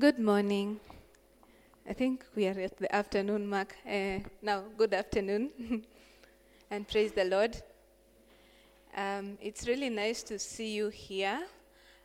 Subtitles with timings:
[0.00, 0.78] Good morning.
[1.90, 4.62] I think we are at the afternoon mark uh, now.
[4.76, 5.50] Good afternoon,
[6.70, 7.60] and praise the Lord.
[8.96, 11.40] Um, it's really nice to see you here.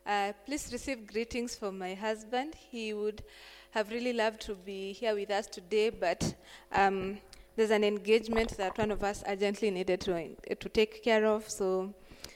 [0.04, 2.56] Uh, please receive greetings from my husband.
[2.56, 3.22] He would
[3.70, 6.34] have really loved to be here with us today, but
[6.72, 7.18] um,
[7.54, 11.94] there's an engagement that one of us urgently needed to, to take care of, so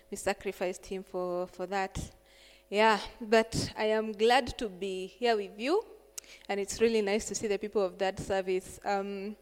[0.09, 1.99] we sacrificed him for, for that.
[2.71, 5.83] Yeah, but I am glad to be here with you,
[6.51, 8.79] and it's really nice to see the people of that service.
[8.85, 9.37] Um,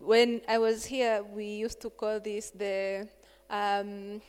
[0.00, 3.06] when I was here, we used to call this the
[3.50, 4.22] um,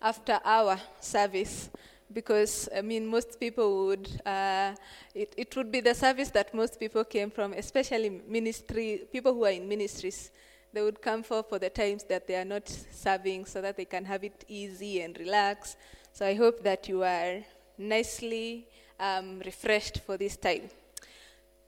[0.00, 1.68] after hour service
[2.10, 4.74] because I mean most people would uh,
[5.14, 9.44] it, it would be the service that most people came from, especially ministry people who
[9.44, 10.30] are in ministries.
[10.72, 13.84] They would come for for the times that they are not serving, so that they
[13.84, 15.76] can have it easy and relax.
[16.14, 17.44] So I hope that you are
[17.78, 18.66] nicely
[18.98, 20.68] um, refreshed for this time.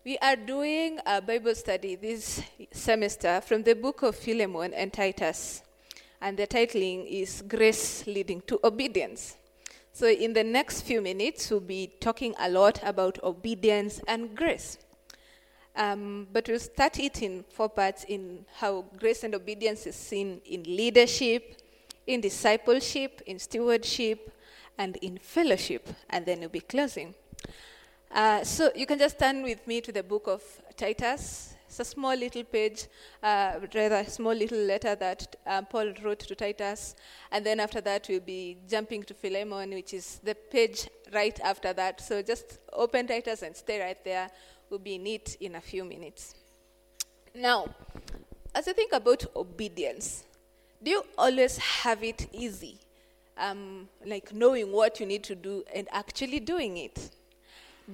[0.05, 5.63] We are doing a Bible study this semester from the book of Philemon and Titus,
[6.21, 9.37] and the titling is Grace Leading to Obedience.
[9.93, 14.79] So, in the next few minutes, we'll be talking a lot about obedience and grace.
[15.77, 20.41] Um, but we'll start it in four parts in how grace and obedience is seen
[20.47, 21.61] in leadership,
[22.07, 24.33] in discipleship, in stewardship,
[24.79, 25.89] and in fellowship.
[26.09, 27.15] And then we'll be closing.
[28.11, 30.43] Uh, so you can just turn with me to the book of
[30.77, 31.55] Titus.
[31.67, 32.87] It's a small little page,
[33.23, 36.97] uh, rather a small little letter that um, Paul wrote to Titus.
[37.31, 41.73] And then after that, we'll be jumping to Philemon, which is the page right after
[41.73, 42.01] that.
[42.01, 44.29] So just open Titus and stay right there.
[44.69, 46.35] We'll be in it in a few minutes.
[47.35, 47.69] Now,
[48.53, 50.25] as I think about obedience,
[50.83, 52.81] do you always have it easy?
[53.41, 57.11] Um, like knowing what you need to do and actually doing it?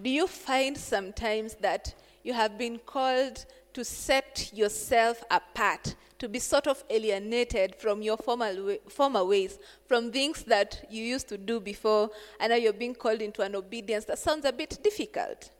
[0.02, 1.94] Do you find sometimes that
[2.24, 8.16] you have been called to set yourself apart, to be sort of alienated from your
[8.16, 8.52] former,
[8.88, 12.10] former ways, from things that you used to do before,
[12.40, 15.50] and now you're being called into an obedience that sounds a bit difficult?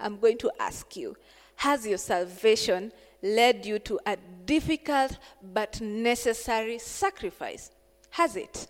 [0.00, 1.16] I'm going to ask you
[1.56, 7.70] Has your salvation led you to a difficult but necessary sacrifice?
[8.10, 8.68] Has it?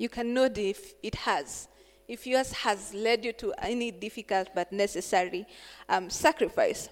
[0.00, 1.68] You can know if it has
[2.08, 5.46] if yours has led you to any difficult but necessary
[5.88, 6.88] um, sacrifice.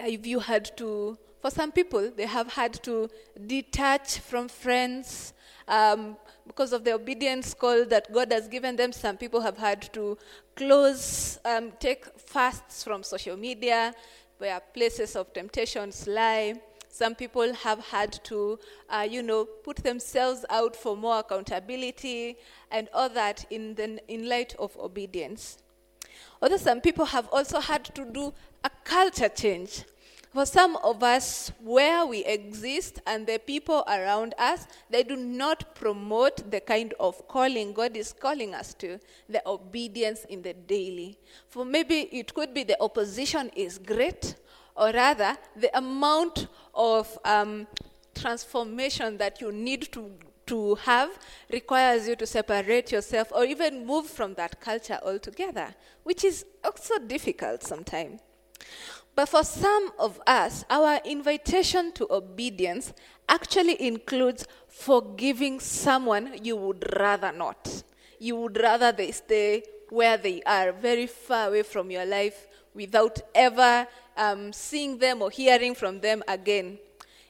[0.00, 3.08] If you had to, for some people, they have had to
[3.46, 5.34] detach from friends
[5.68, 6.16] um,
[6.48, 8.90] because of the obedience call that God has given them.
[8.92, 10.18] Some people have had to
[10.56, 13.94] close, um, take fasts from social media,
[14.38, 16.54] where places of temptations lie.
[16.96, 18.58] Some people have had to,
[18.88, 22.38] uh, you know, put themselves out for more accountability
[22.70, 25.58] and all that in, the, in light of obedience.
[26.40, 28.32] Although some people have also had to do
[28.64, 29.84] a culture change.
[30.32, 35.74] For some of us, where we exist and the people around us, they do not
[35.74, 41.18] promote the kind of calling God is calling us to, the obedience in the daily.
[41.48, 44.34] For maybe it could be the opposition is great,
[44.76, 47.66] or rather, the amount of um,
[48.14, 50.10] transformation that you need to,
[50.46, 51.10] to have
[51.52, 56.98] requires you to separate yourself or even move from that culture altogether, which is also
[56.98, 58.20] difficult sometimes.
[59.14, 62.92] But for some of us, our invitation to obedience
[63.28, 67.82] actually includes forgiving someone you would rather not.
[68.18, 73.20] You would rather they stay where they are, very far away from your life, without
[73.34, 76.78] ever um, seeing them or hearing from them again.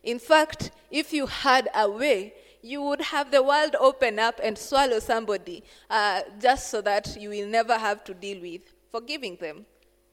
[0.02, 4.58] In fact, if you had a way, you would have the world open up and
[4.58, 9.64] swallow somebody uh, just so that you will never have to deal with forgiving them.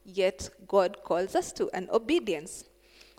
[0.06, 2.66] Yet God calls us to an obedience.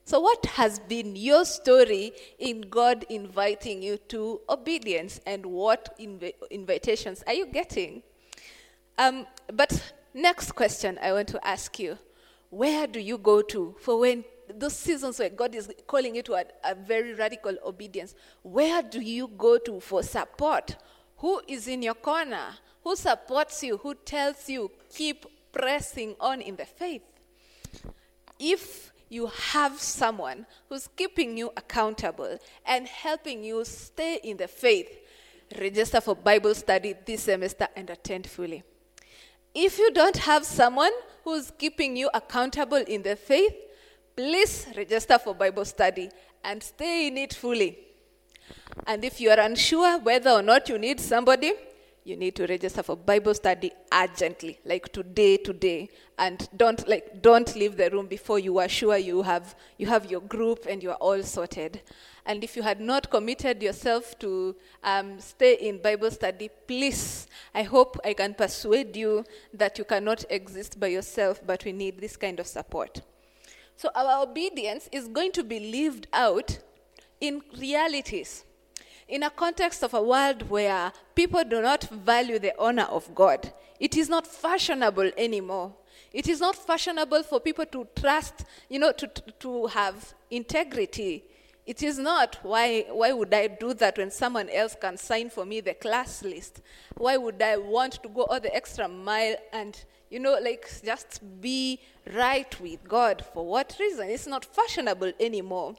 [0.06, 6.34] So, what has been your story in God inviting you to obedience, and what inv-
[6.50, 8.02] invitations are you getting?
[8.98, 11.98] Um, but next question I want to ask you
[12.50, 16.34] where do you go to for when those seasons where God is calling you to
[16.34, 18.14] a, a, very radical obedience?
[18.42, 20.76] Where do you go to for support?
[21.16, 22.54] Who is in your corner?
[22.84, 23.78] Who supports you?
[23.78, 27.02] Who tells you, keep pressing on in the faith?
[28.38, 34.88] If you have someone who's keeping you accountable and helping you stay in the faith,
[35.58, 38.62] register for Bible study this semester and attend fully.
[39.54, 40.90] If you don't have someone
[41.22, 43.54] who's keeping you accountable in the faith,
[44.16, 46.10] please register for Bible study
[46.42, 47.78] and stay in it fully.
[48.86, 51.52] And if you are unsure whether or not you need somebody,
[52.04, 57.56] you need to register for Bible study urgently, like today, today, and don't like don't
[57.56, 60.90] leave the room before you are sure you have you have your group and you
[60.90, 61.80] are all sorted.
[62.26, 67.62] And if you had not committed yourself to um, stay in Bible study, please, I
[67.62, 72.16] hope I can persuade you that you cannot exist by yourself, but we need this
[72.16, 73.02] kind of support.
[73.76, 76.58] So our obedience is going to be lived out
[77.20, 78.44] in realities.
[79.08, 83.52] In a context of a world where people do not value the honor of God,
[83.78, 85.74] it is not fashionable anymore.
[86.12, 89.06] It is not fashionable for people to trust, you know, to,
[89.40, 91.24] to have integrity
[91.66, 95.46] it is not why, why would I do that when someone else can sign for
[95.46, 96.60] me the class list?
[96.94, 99.82] Why would I want to go all the extra mile and,
[100.14, 101.80] you know, like just be
[102.14, 103.24] right with God?
[103.34, 104.08] For what reason?
[104.08, 105.74] It's not fashionable anymore.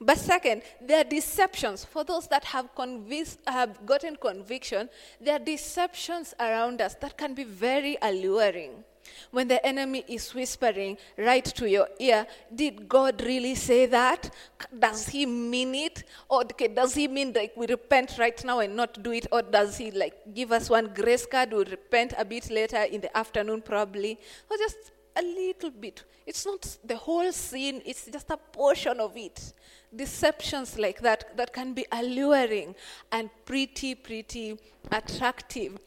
[0.00, 1.84] But second, there are deceptions.
[1.84, 4.88] For those that have, convinced, have gotten conviction,
[5.20, 8.84] there are deceptions around us that can be very alluring.
[9.30, 14.30] When the enemy is whispering right to your ear, did God really say that?
[14.78, 16.04] Does he mean it?
[16.28, 19.26] Or okay, does he mean like we repent right now and not do it?
[19.32, 23.00] Or does he like give us one grace card, we'll repent a bit later in
[23.00, 24.18] the afternoon probably?
[24.50, 26.04] Or just a little bit.
[26.26, 29.52] It's not the whole sin, it's just a portion of it.
[29.94, 32.74] Deceptions like that that can be alluring
[33.10, 34.58] and pretty, pretty
[34.92, 35.78] attractive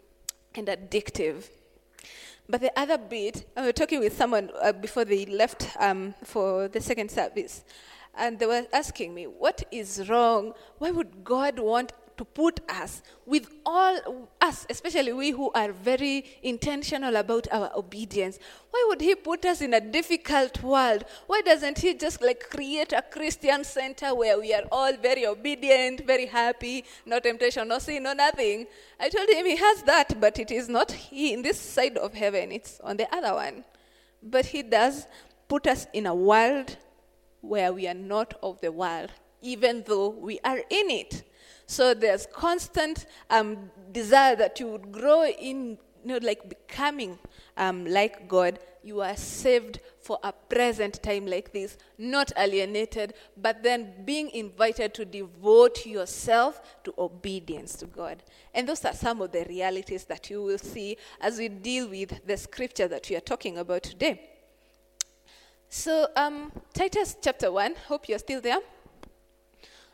[0.56, 1.50] and addictive.
[2.50, 6.68] But the other bit, I was talking with someone uh, before they left um, for
[6.68, 7.64] the second service,
[8.16, 10.54] and they were asking me, What is wrong?
[10.78, 16.26] Why would God want to put us with all us, especially we who are very
[16.44, 18.40] intentional about our obedience.
[18.72, 21.06] Why would He put us in a difficult world?
[21.28, 26.06] Why doesn't He just like create a Christian center where we are all very obedient,
[26.06, 28.68] very happy, no temptation, no sin, no nothing?
[29.00, 32.14] I told him He has that, but it is not He in this side of
[32.14, 33.64] heaven, it's on the other one.
[34.22, 35.08] But He does
[35.48, 36.78] put us in a world
[37.42, 39.12] where we are not of the world,
[39.42, 41.24] even though we are in it.
[41.66, 47.18] So there's constant um, desire that you would grow in, you know, like becoming
[47.58, 48.60] um, like God.
[48.84, 54.94] You are saved for a present time like this, not alienated, but then being invited
[54.96, 58.22] to devote yourself to obedience to God.
[58.54, 62.26] And those are some of the realities that you will see as we deal with
[62.28, 64.30] the scripture that we are talking about today.
[65.70, 68.60] So, um, Titus chapter 1, hope you're still there.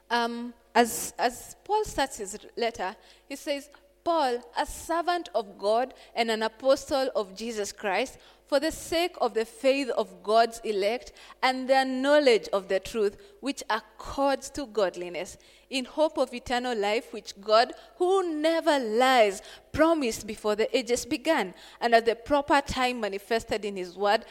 [0.10, 2.96] Um, as, as Paul starts his letter,
[3.28, 3.70] he says,
[4.04, 8.18] Paul, a servant of God and an apostle of Jesus Christ,
[8.48, 11.12] for the sake of the faith of God's elect
[11.44, 15.38] and their knowledge of the truth, which accords to godliness,
[15.70, 21.54] in hope of eternal life, which God, who never lies, promised before the ages began,
[21.80, 24.26] and at the proper time manifested in his word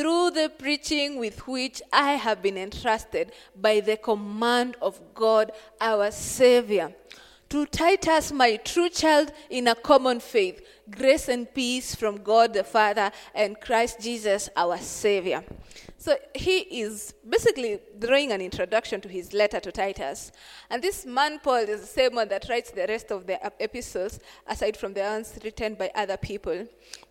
[0.00, 6.10] through the preaching with which I have been entrusted by the command of God our
[6.10, 6.94] Savior.
[7.50, 12.64] To Titus, my true child in a common faith, grace and peace from God the
[12.64, 15.44] Father and Christ Jesus our Savior.
[15.98, 20.32] So he is basically drawing an introduction to his letter to Titus.
[20.70, 24.18] And this man, Paul, is the same one that writes the rest of the epistles,
[24.46, 26.66] aside from the ones written by other people.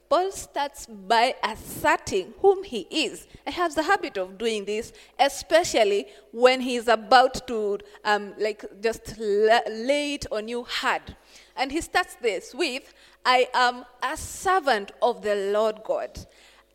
[0.09, 3.27] Paul starts by asserting whom he is.
[3.45, 8.65] He has the habit of doing this, especially when he is about to, um, like,
[8.81, 11.15] just lay it on you hard.
[11.55, 12.91] And he starts this with,
[13.23, 16.19] I am a servant of the Lord God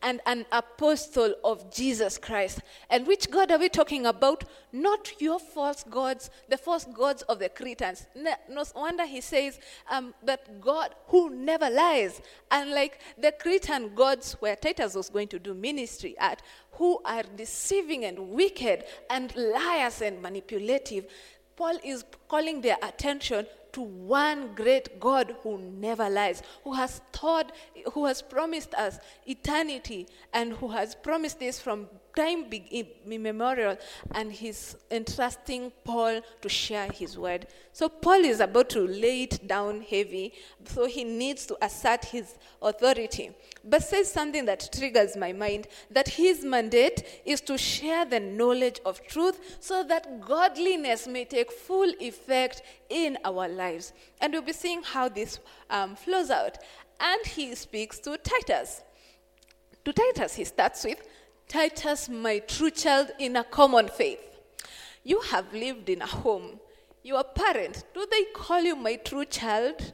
[0.05, 2.61] and an apostle of Jesus Christ.
[2.91, 4.45] And which God are we talking about?
[4.71, 8.07] Not your false gods, the false gods of the Cretans.
[8.15, 9.59] No wonder he says
[9.91, 12.21] um, that God who never lies.
[12.51, 16.43] And like the Cretan gods where Titus was going to do ministry at,
[16.73, 21.07] who are deceiving and wicked and liars and manipulative.
[21.57, 27.53] Paul is calling their attention to one great God who never lies, who has taught,
[27.93, 33.77] who has promised us eternity, and who has promised this from time immemorial,
[34.13, 37.47] and he's entrusting Paul to share his word.
[37.73, 40.33] So Paul is about to lay it down heavy,
[40.65, 43.31] so he needs to assert his authority.
[43.65, 48.81] But says something that triggers my mind that his mandate is to share the knowledge
[48.85, 53.93] of truth so that godliness may take full effect in our lives.
[54.21, 55.39] And we'll be seeing how this
[55.71, 56.59] um, flows out.
[57.01, 58.83] And he speaks to Titus.
[59.85, 61.03] To Titus, he starts with
[61.49, 64.21] Titus, my true child in a common faith.
[65.03, 66.59] You have lived in a home.
[67.03, 69.93] Your parents, do they call you my true child?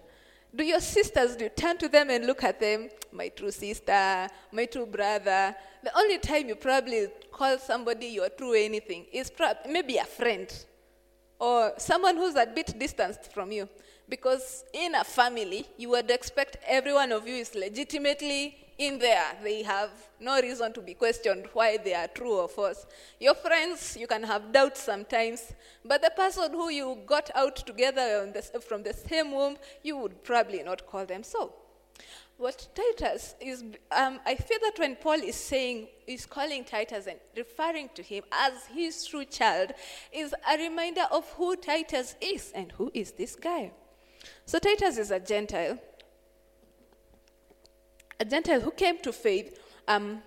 [0.55, 2.89] Do your sisters, do you turn to them and look at them?
[3.13, 5.55] My true sister, my true brother.
[5.83, 9.33] The only time you probably call somebody your true anything is
[9.69, 10.53] maybe a friend
[11.39, 13.69] or someone who's a bit distanced from you.
[14.09, 19.37] Because in a family, you would expect every one of you is legitimately in there.
[19.45, 22.87] They have no reason to be questioned why they are true or false.
[23.21, 25.53] Your friends, you can have doubts sometimes,
[25.85, 30.25] but the person who you got out together the, from the same womb, you would
[30.25, 31.53] probably not call them so.
[32.39, 33.63] What Titus is,
[33.95, 38.25] um, I feel that when Paul is saying, is calling Titus and referring to him
[38.33, 39.73] as his true child,
[40.11, 43.73] is a reminder of who Titus is and who is this guy.
[44.47, 45.79] So Titus is a Gentile
[48.21, 49.59] a Gentile who came to faith
[49.89, 50.23] um,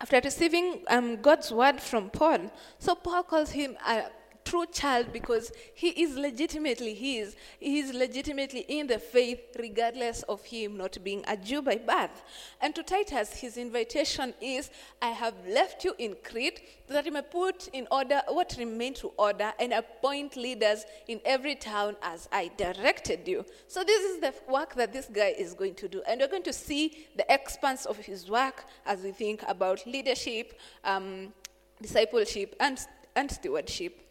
[0.00, 2.50] after receiving um, God's word from Paul.
[2.78, 4.06] So Paul calls him a
[4.46, 7.36] true child because he is legitimately his.
[7.58, 12.22] He is legitimately in the faith, regardless of him not being a Jew by birth.
[12.60, 14.70] And to Titus, his invitation is
[15.02, 19.12] I have left you in Crete that you may put in order what remains to
[19.16, 23.44] order and appoint leaders in every town as I directed you.
[23.66, 26.02] So, this is the work that this guy is going to do.
[26.06, 30.58] And we're going to see the expanse of his work as we think about leadership,
[30.84, 31.32] um,
[31.82, 32.78] discipleship, and,
[33.16, 34.05] and stewardship.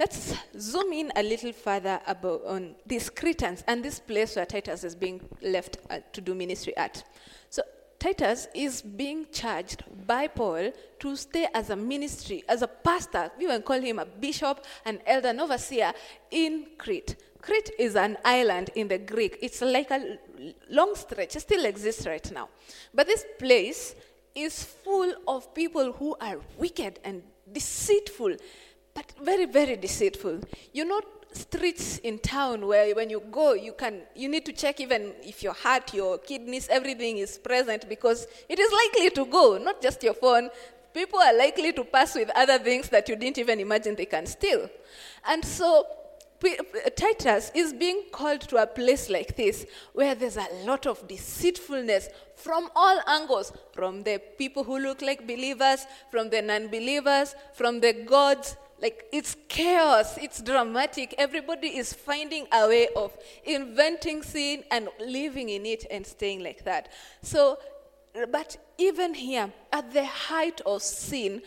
[0.00, 4.82] Let's zoom in a little further about on these Cretans and this place where Titus
[4.82, 7.04] is being left uh, to do ministry at.
[7.50, 7.60] So
[7.98, 13.30] Titus is being charged by Paul to stay as a ministry, as a pastor.
[13.38, 15.92] We can call him a bishop, an elder, an overseer
[16.30, 17.16] in Crete.
[17.42, 19.36] Crete is an island in the Greek.
[19.42, 20.16] It's like a
[20.70, 21.36] long stretch.
[21.36, 22.48] It still exists right now.
[22.94, 23.94] But this place
[24.34, 28.36] is full of people who are wicked and deceitful
[29.00, 30.40] but very, very deceitful.
[30.72, 31.00] You know,
[31.32, 35.42] streets in town where when you go, you can you need to check even if
[35.42, 40.02] your heart, your kidneys, everything is present because it is likely to go, not just
[40.02, 40.50] your phone.
[40.92, 44.26] People are likely to pass with other things that you didn't even imagine they can
[44.26, 44.68] steal.
[45.26, 45.86] And so
[46.96, 52.08] Titus is being called to a place like this where there's a lot of deceitfulness
[52.34, 57.80] from all angles from the people who look like believers, from the non believers, from
[57.80, 61.14] the gods, like it's chaos, it's dramatic.
[61.18, 66.64] Everybody is finding a way of inventing sin and living in it and staying like
[66.64, 66.88] that.
[67.22, 67.58] So,
[68.30, 71.42] but even here, at the height of sin,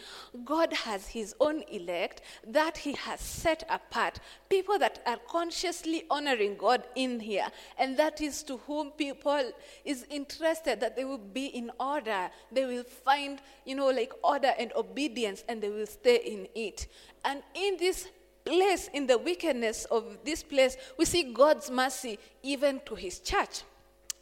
[0.45, 4.19] God has His own elect that He has set apart.
[4.49, 7.47] People that are consciously honoring God in here.
[7.77, 9.51] And that is to whom people
[9.83, 12.29] is interested that they will be in order.
[12.51, 16.87] They will find, you know, like order and obedience and they will stay in it.
[17.25, 18.07] And in this
[18.45, 23.63] place, in the wickedness of this place, we see God's mercy even to His church.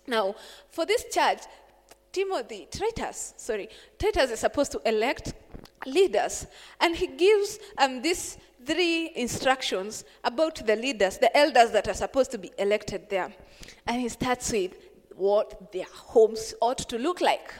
[0.08, 0.36] Now,
[0.70, 1.42] for this church,
[2.12, 5.34] Timothy, Titus, sorry, Titus is supposed to elect
[5.86, 6.46] leaders.
[6.80, 12.32] And he gives um, these three instructions about the leaders, the elders that are supposed
[12.32, 13.34] to be elected there.
[13.88, 14.74] And he starts with
[15.16, 17.54] what their homes ought to look like.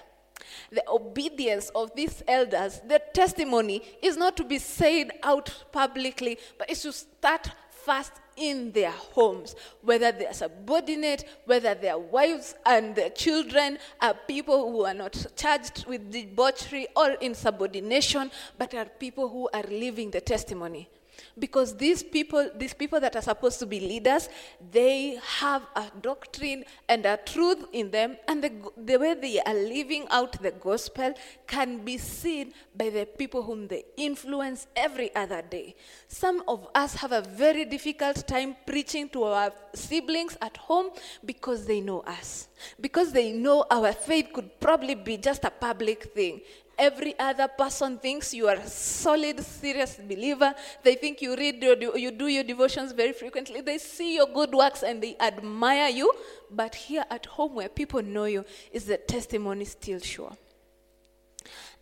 [0.72, 6.70] The obedience of these elders, their testimony is not to be said out publicly, but
[6.70, 7.50] it's to start
[7.86, 14.16] first in their homes, whether they are subordinate, whether their wives and their children are
[14.28, 20.12] people who are not charged with debauchery or insubordination, but are people who are living
[20.12, 20.90] the testimony.
[21.38, 24.30] Because these people, these people that are supposed to be leaders,
[24.72, 29.54] they have a doctrine and a truth in them, and the, the way they are
[29.54, 31.14] living out the gospel
[31.48, 35.76] can be seen by the people whom they influence every other day.
[36.08, 40.90] Some of us have a very difficult time preaching to our siblings at home
[41.26, 42.48] because they know us,
[42.80, 46.42] because they know our faith could probably be just a public thing
[46.82, 50.54] every other person thinks you are a solid, serious believer.
[50.84, 53.62] They think you read, your, you do your devotions very frequently.
[53.62, 56.12] They see your good works and they admire you.
[56.50, 60.36] But here at home, where people know you, is the testimony still sure?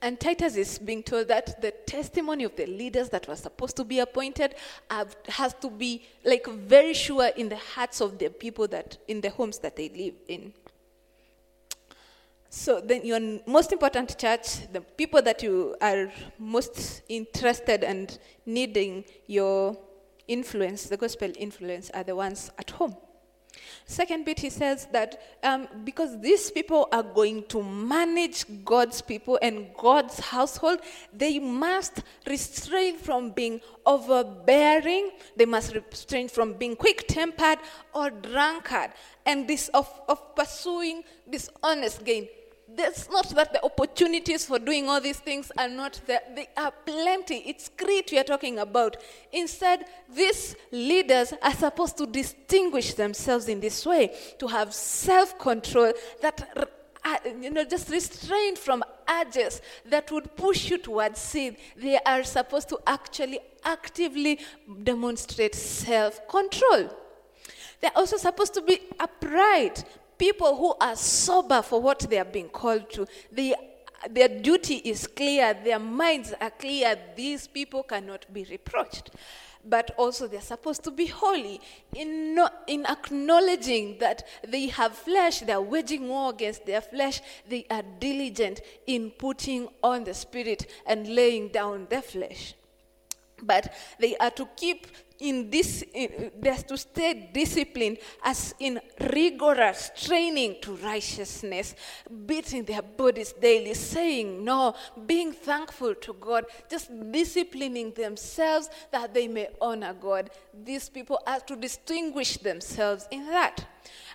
[0.01, 3.84] And Titus is being told that the testimony of the leaders that were supposed to
[3.84, 4.56] be appointed
[4.89, 9.22] have, has to be like very sure in the hearts of the people that in
[9.22, 10.53] the homes that they live in.
[12.50, 19.06] So then your most important church, the people that you are most interested and needing
[19.27, 19.77] your
[20.27, 22.96] influence, the gospel influence, are the ones at home.
[23.86, 29.38] second bit, he says that um, because these people are going to manage God's people
[29.44, 30.79] and God's household,
[31.13, 37.60] they must restrain from being overbearing, they must restrain from being quick tempered
[37.94, 38.91] or drunkard,
[39.25, 42.27] and this of, of pursuing dishonest gain
[42.79, 46.21] it's not that the opportunities for doing all these things are not there.
[46.36, 47.38] They are plenty.
[47.45, 48.98] It's Crete we are talking about.
[49.31, 55.93] Instead, these leaders are supposed to distinguish themselves in this way, to have self control
[56.21, 56.67] that.
[57.01, 61.55] Uh, you know, just restrained from urges that would push you towards sin.
[61.77, 64.38] They are supposed to actually actively
[64.83, 66.89] demonstrate self control.
[67.81, 69.86] They're also supposed to be upright,
[70.20, 73.08] people who are sober for what they are being called to.
[73.32, 73.56] They,
[74.12, 76.96] their duty is clear, their minds are clear.
[77.16, 79.10] These people cannot be reproached.
[79.66, 81.60] But also, they're supposed to be holy
[81.94, 87.22] in, no, in acknowledging that they have flesh, they're waging war against their flesh.
[87.48, 92.54] They are diligent in putting on the spirit and laying down their flesh.
[93.42, 94.88] But they are to keep
[95.20, 98.80] in this, in, they're to stay disciplined as in
[99.12, 101.76] rigorous training to righteousness,
[102.26, 104.74] beating their bodies daily, saying no,
[105.06, 110.30] being thankful to God, just disciplining themselves that they may honor God.
[110.64, 113.66] These people are to distinguish themselves in that.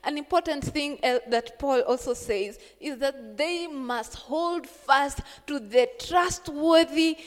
[0.05, 5.59] An important thing uh, that Paul also says is that they must hold fast to
[5.59, 7.19] the trustworthy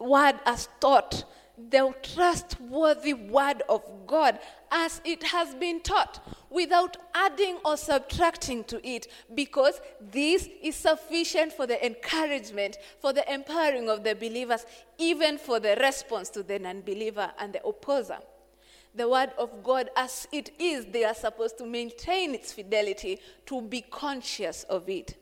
[0.00, 1.24] word as taught
[1.70, 4.38] the trustworthy word of God
[4.70, 11.52] as it has been taught without adding or subtracting to it because this is sufficient
[11.52, 14.64] for the encouragement, for the empowering of the believers,
[14.98, 18.18] even for the response to the non-believer and the opposer.
[18.94, 23.60] The word of God, as it is, they are supposed to maintain its fidelity, to
[23.60, 25.16] be conscious of it.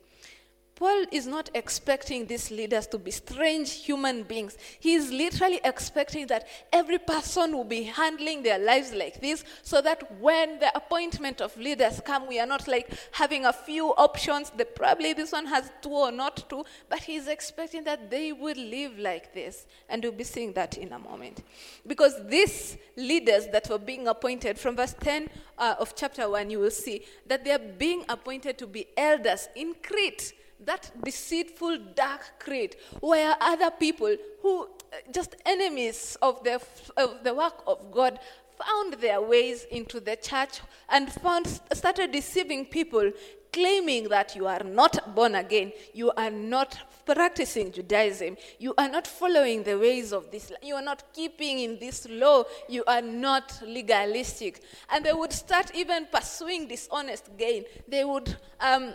[0.77, 4.59] Paul is not expecting these leaders to be strange human beings.
[4.79, 9.81] He is literally expecting that every person will be handling their lives like this so
[9.81, 14.51] that when the appointment of leaders come, we are not like having a few options.
[14.51, 18.35] The, probably this one has two or not two, but he is expecting that they
[18.35, 19.67] will live like this.
[19.89, 21.43] And we'll be seeing that in a moment.
[21.87, 26.59] Because these leaders that were being appointed, from verse 10 uh, of chapter 1, you
[26.59, 32.23] will see that they are being appointed to be elders in Crete that deceitful dark
[32.39, 36.61] Crete where other people who uh, just enemies of the,
[36.97, 38.19] of the work of God
[38.59, 43.13] found their ways into the church and found, started deceiving people
[43.53, 49.07] claiming that you are not born again, you are not practicing Judaism, you are not
[49.07, 53.59] following the ways of this, you are not keeping in this law, you are not
[53.67, 54.63] legalistic.
[54.91, 57.65] And they would start even pursuing dishonest gain.
[57.89, 58.93] They would um,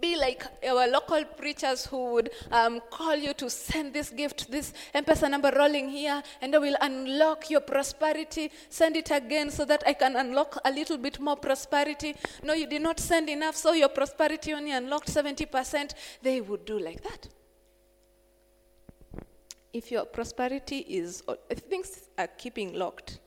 [0.00, 4.72] be like our local preachers who would um, call you to send this gift, this
[4.94, 8.50] M-Pesa number rolling here, and I will unlock your prosperity.
[8.68, 12.14] Send it again so that I can unlock a little bit more prosperity.
[12.42, 15.92] No, you did not send enough, so your prosperity only unlocked 70%.
[16.22, 17.28] They would do like that.
[19.72, 23.20] If your prosperity is, if things are keeping locked,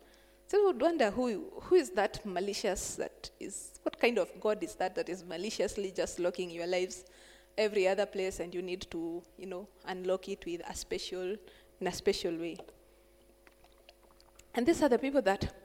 [0.52, 4.62] so you would wonder who, who is that malicious that is, what kind of God
[4.62, 7.06] is that that is maliciously just locking your lives
[7.58, 11.38] every other place and you need to, you know, unlock it with a special,
[11.80, 12.58] in a special way.
[14.54, 15.56] And these are the people that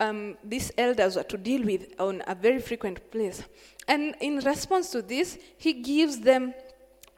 [0.00, 3.42] um, these elders were to deal with on a very frequent place.
[3.86, 6.54] And in response to this, he gives them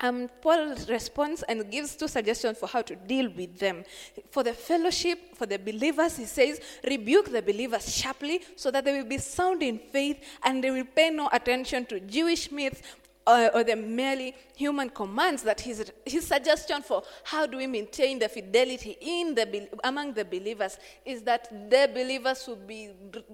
[0.00, 3.85] um, Paul responds and gives two suggestions for how to deal with them.
[4.30, 8.92] For the fellowship, for the believers, he says, rebuke the believers sharply so that they
[8.92, 12.83] will be sound in faith and they will pay no attention to Jewish myths
[13.26, 18.18] or, or the merely human commands that his, his suggestion for how do we maintain
[18.18, 22.90] the fidelity in the among the believers is that the believers will be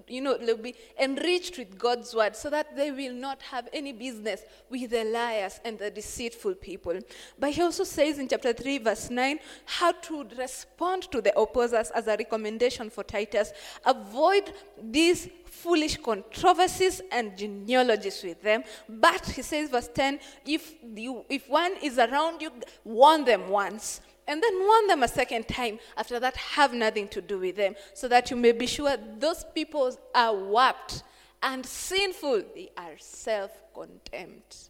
[0.07, 3.91] you know they'll be enriched with god's word so that they will not have any
[3.91, 6.97] business with the liars and the deceitful people.
[7.37, 11.91] But he also says in chapter 3 verse 9 how to respond to the opposers
[11.91, 13.51] as a recommendation for titus.
[13.85, 18.63] Avoid these foolish controversies and genealogies with them.
[18.87, 22.51] But he says, verse 10 if, you, if one is around you,
[22.83, 24.01] warn them once.
[24.27, 25.79] And then warn them a second time.
[25.97, 29.43] After that, have nothing to do with them, so that you may be sure those
[29.53, 31.03] people are warped
[31.43, 32.43] and sinful.
[32.55, 34.69] They are self contempt.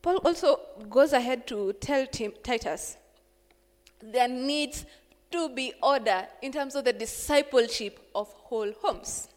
[0.00, 2.96] Paul also goes ahead to tell Tim, Titus
[4.00, 4.84] there needs
[5.30, 9.28] to be order in terms of the discipleship of whole homes.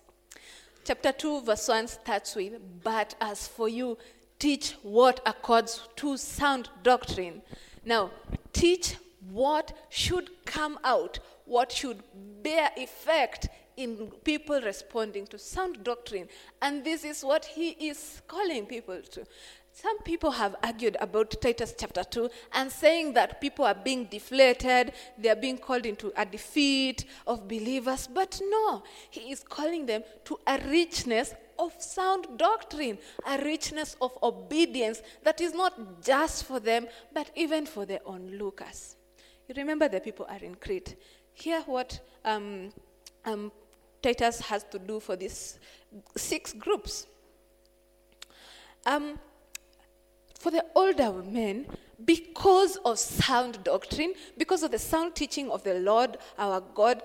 [0.83, 3.97] chapter 2, verse 1 starts with, But as for you,
[4.39, 7.41] teach what accords to sound doctrine.
[7.85, 8.11] Now,
[8.53, 8.95] teach
[9.29, 12.01] what should come out, what should
[12.41, 16.27] bear effect in people responding to sound doctrine.
[16.61, 19.25] And this is what he is calling people to.
[19.73, 24.91] Some people have argued about Titus chapter 2 and saying that people are being deflated,
[25.17, 28.07] they are being called into a defeat of believers.
[28.07, 34.17] But no, he is calling them to a richness of sound doctrine, a richness of
[34.21, 38.97] obedience that is not just for them, but even for their onlookers.
[39.47, 40.95] You remember the people are in Crete.
[41.33, 42.73] Hear what um,
[43.23, 43.51] um,
[44.01, 45.59] Titus has to do for these
[46.17, 47.07] six groups.
[48.85, 49.19] Um,
[50.41, 51.67] for the older men,
[52.03, 57.03] because of sound doctrine, because of the sound teaching of the Lord our God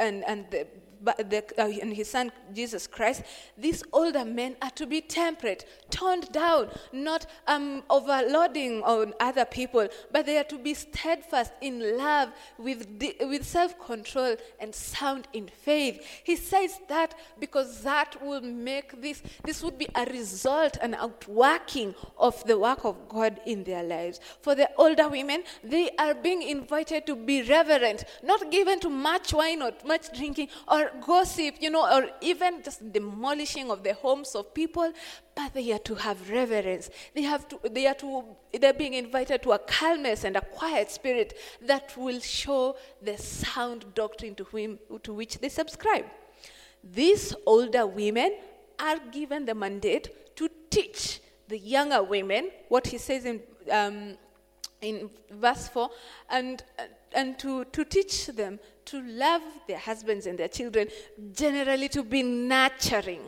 [0.00, 0.66] and, and the
[1.04, 3.22] the, uh, and his son Jesus Christ,
[3.56, 9.88] these older men are to be temperate, toned down, not um, overloading on other people,
[10.10, 12.86] but they are to be steadfast in love, with,
[13.20, 16.04] with self control, and sound in faith.
[16.24, 21.94] He says that because that will make this, this would be a result, an outworking
[22.18, 24.20] of the work of God in their lives.
[24.40, 29.32] For the older women, they are being invited to be reverent, not given to much
[29.32, 34.34] wine or much drinking or gossip, you know, or even just demolishing of the homes
[34.34, 34.92] of people,
[35.34, 36.90] but they are to have reverence.
[37.14, 38.24] They have to, they are to,
[38.60, 43.86] they're being invited to a calmness and a quiet spirit that will show the sound
[43.94, 46.04] doctrine to, whom, to which they subscribe.
[46.82, 48.34] These older women
[48.78, 54.16] are given the mandate to teach the younger women what he says in, um,
[54.80, 55.90] in verse 4
[56.30, 56.64] and,
[57.12, 58.58] and to, to teach them
[58.92, 60.86] to love their husbands and their children,
[61.32, 63.22] generally to be nurturing.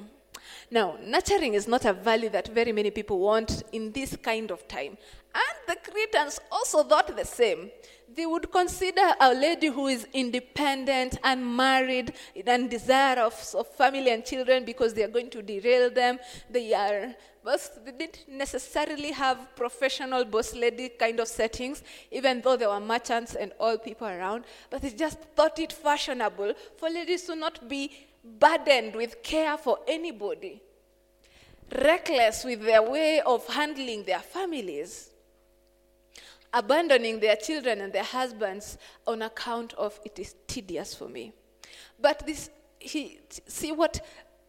[0.70, 4.66] Now, nurturing is not a value that very many people want in this kind of
[4.68, 4.98] time.
[5.34, 7.70] And the Cretans also thought the same.
[8.14, 12.12] They would consider a lady who is independent and married
[12.46, 16.18] and desire of, of family and children because they are going to derail them.
[16.50, 17.14] They are
[17.84, 23.34] they didn't necessarily have professional boss lady kind of settings, even though there were merchants
[23.34, 27.90] and all people around, but they just thought it fashionable for ladies to not be
[28.24, 30.62] burdened with care for anybody,
[31.82, 35.10] reckless with their way of handling their families,
[36.50, 41.34] abandoning their children and their husbands on account of it is tedious for me.
[42.00, 44.00] But this, he, see what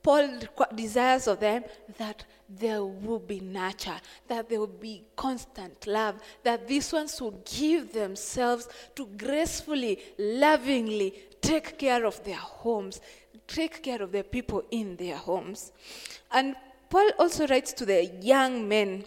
[0.01, 0.39] Paul
[0.73, 1.63] desires of them
[1.97, 7.41] that there will be nurture, that there will be constant love, that these ones will
[7.45, 13.01] give themselves to gracefully, lovingly take care of their homes,
[13.47, 15.71] take care of the people in their homes.
[16.31, 16.55] And
[16.89, 19.05] Paul also writes to the young men.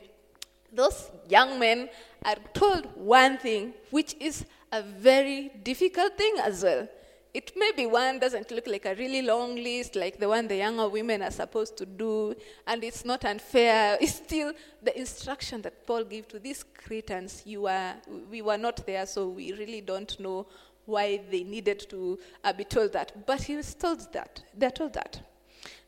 [0.72, 1.88] Those young men
[2.24, 6.88] are told one thing, which is a very difficult thing as well.
[7.34, 10.56] It may be one doesn't look like a really long list, like the one the
[10.56, 12.34] younger women are supposed to do,
[12.66, 13.98] and it's not unfair.
[14.00, 17.42] It's still the instruction that Paul gave to these Cretans.
[17.44, 17.96] You are,
[18.30, 20.46] we were not there, so we really don't know
[20.86, 23.26] why they needed to uh, be told that.
[23.26, 24.42] But he was told that.
[24.56, 25.20] They're told that.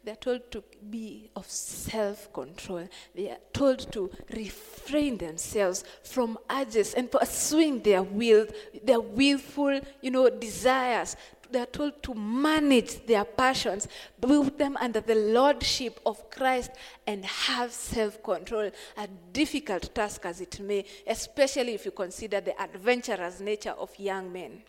[0.03, 2.89] They're told to be of self control.
[3.15, 8.47] They are told to refrain themselves from urges and pursuing their will,
[8.83, 11.17] their willful, you know, desires.
[11.51, 13.89] They are told to manage their passions,
[14.21, 16.71] put them under the lordship of Christ,
[17.07, 18.71] and have self control.
[18.97, 24.33] A difficult task as it may, especially if you consider the adventurous nature of young
[24.33, 24.63] men.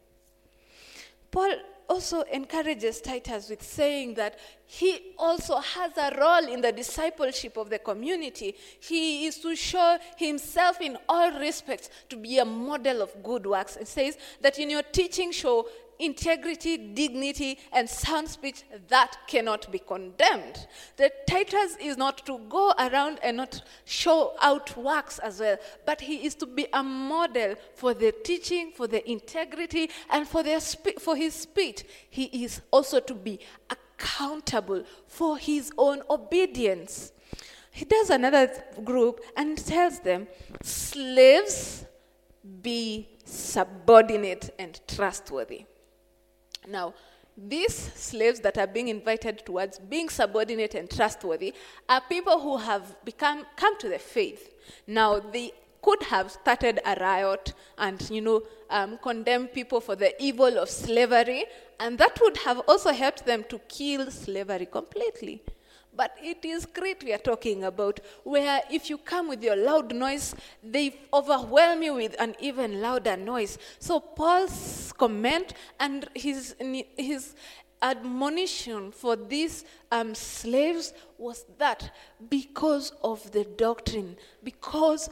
[1.29, 1.53] Paul
[1.91, 7.69] also encourages Titus with saying that he also has a role in the discipleship of
[7.69, 8.55] the community.
[8.79, 13.75] He is to show himself in all respects to be a model of good works.
[13.75, 15.67] It says that in your teaching, show
[16.01, 20.67] integrity, dignity, and sound speech that cannot be condemned.
[20.97, 26.01] The Titus is not to go around and not show out works as well, but
[26.01, 30.59] he is to be a model for the teaching, for the integrity, and for, the
[30.59, 31.83] spe- for his speech.
[32.09, 37.13] He is also to be accountable for his own obedience.
[37.71, 38.51] He does another
[38.83, 40.27] group and tells them,
[40.61, 41.85] slaves,
[42.61, 45.65] be subordinate and trustworthy.
[46.67, 46.93] Now,
[47.37, 51.53] these slaves that are being invited towards being subordinate and trustworthy
[51.87, 54.53] are people who have become come to the faith.
[54.85, 60.21] Now, they could have started a riot and you know um, condemn people for the
[60.21, 61.45] evil of slavery,
[61.79, 65.41] and that would have also helped them to kill slavery completely.
[66.01, 69.93] But it is Crete we are talking about, where if you come with your loud
[69.93, 70.33] noise,
[70.63, 73.59] they overwhelm you with an even louder noise.
[73.77, 76.55] So Paul's comment and his,
[76.97, 77.35] his
[77.83, 81.91] admonition for these um, slaves was that
[82.31, 85.07] because of the doctrine, because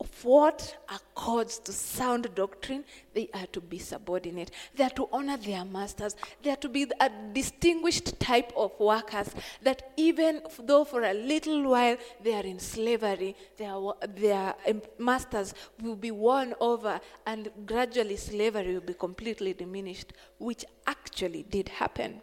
[0.00, 4.50] of what accords to sound doctrine, they are to be subordinate.
[4.74, 6.16] They are to honor their masters.
[6.42, 9.30] They are to be a distinguished type of workers
[9.62, 13.76] that even though for a little while they are in slavery, their,
[14.08, 14.54] their
[14.98, 21.68] masters will be won over and gradually slavery will be completely diminished, which actually did
[21.68, 22.20] happen.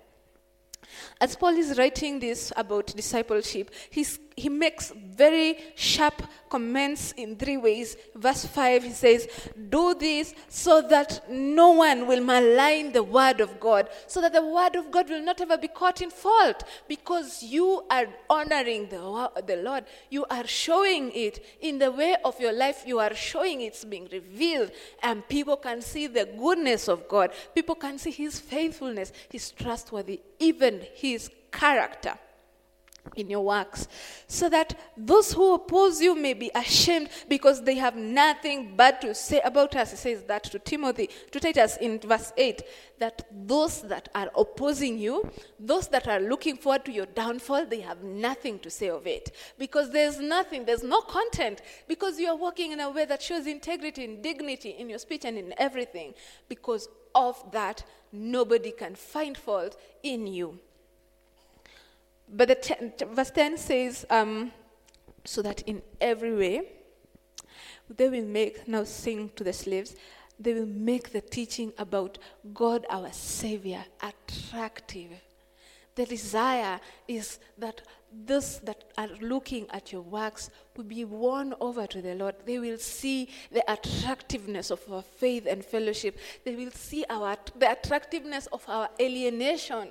[1.19, 7.57] As Paul is writing this about discipleship, he's, he makes very sharp comments in three
[7.57, 7.95] ways.
[8.15, 9.27] Verse 5, he says,
[9.69, 14.43] Do this so that no one will malign the word of God, so that the
[14.43, 19.31] word of God will not ever be caught in fault, because you are honoring the,
[19.45, 19.85] the Lord.
[20.09, 24.09] You are showing it in the way of your life, you are showing it's being
[24.11, 24.71] revealed,
[25.03, 27.31] and people can see the goodness of God.
[27.53, 32.17] People can see his faithfulness, his trustworthy, even his character
[33.15, 33.87] in your works,
[34.27, 39.13] so that those who oppose you may be ashamed because they have nothing bad to
[39.13, 39.91] say about us.
[39.91, 42.61] He says that to Timothy, to Titus in verse 8,
[42.99, 47.81] that those that are opposing you, those that are looking forward to your downfall, they
[47.81, 49.35] have nothing to say of it.
[49.57, 53.47] Because there's nothing, there's no content, because you are walking in a way that shows
[53.47, 56.13] integrity and dignity in your speech and in everything.
[56.47, 60.59] Because of that, nobody can find fault in you.
[62.31, 64.51] But the ten, verse 10 says, um,
[65.25, 66.61] so that in every way
[67.89, 69.95] they will make, now sing to the slaves,
[70.39, 72.17] they will make the teaching about
[72.53, 75.11] God our Savior attractive.
[75.95, 77.81] The desire is that
[78.25, 82.35] those that are looking at your works will be won over to the Lord.
[82.45, 86.17] They will see the attractiveness of our faith and fellowship.
[86.45, 89.89] They will see our, the attractiveness of our alienation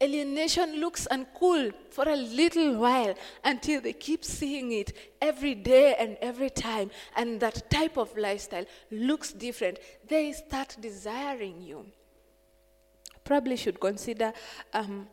[0.00, 6.16] alienation looks uncool for a little while until they keep seeing it every day and
[6.20, 9.78] every time, and that type of lifestyle looks different.
[10.06, 11.86] They start desiring you.
[13.24, 14.32] Probably should consider
[14.72, 15.08] um,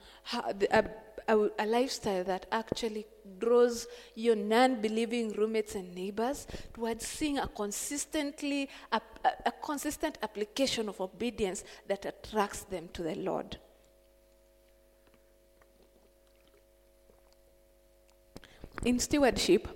[0.71, 0.85] a,
[1.27, 3.05] a, a lifestyle that actually
[3.39, 9.01] draws your non-believing roommates and neighbors towards seeing a consistently a,
[9.45, 13.57] a, consistent application of obedience that attracts them to the Lord.
[18.83, 19.67] In stewardship,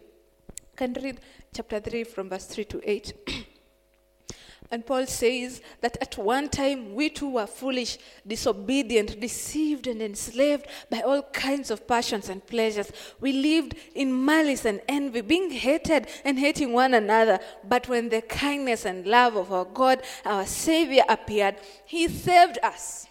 [0.75, 1.19] can read
[1.53, 3.13] chapter 3 from verse 3 to 8.
[4.71, 10.67] and Paul says that at one time we too were foolish, disobedient, deceived, and enslaved
[10.89, 12.91] by all kinds of passions and pleasures.
[13.19, 17.39] We lived in malice and envy, being hated and hating one another.
[17.67, 23.09] But when the kindness and love of our God, our Savior, appeared, He saved us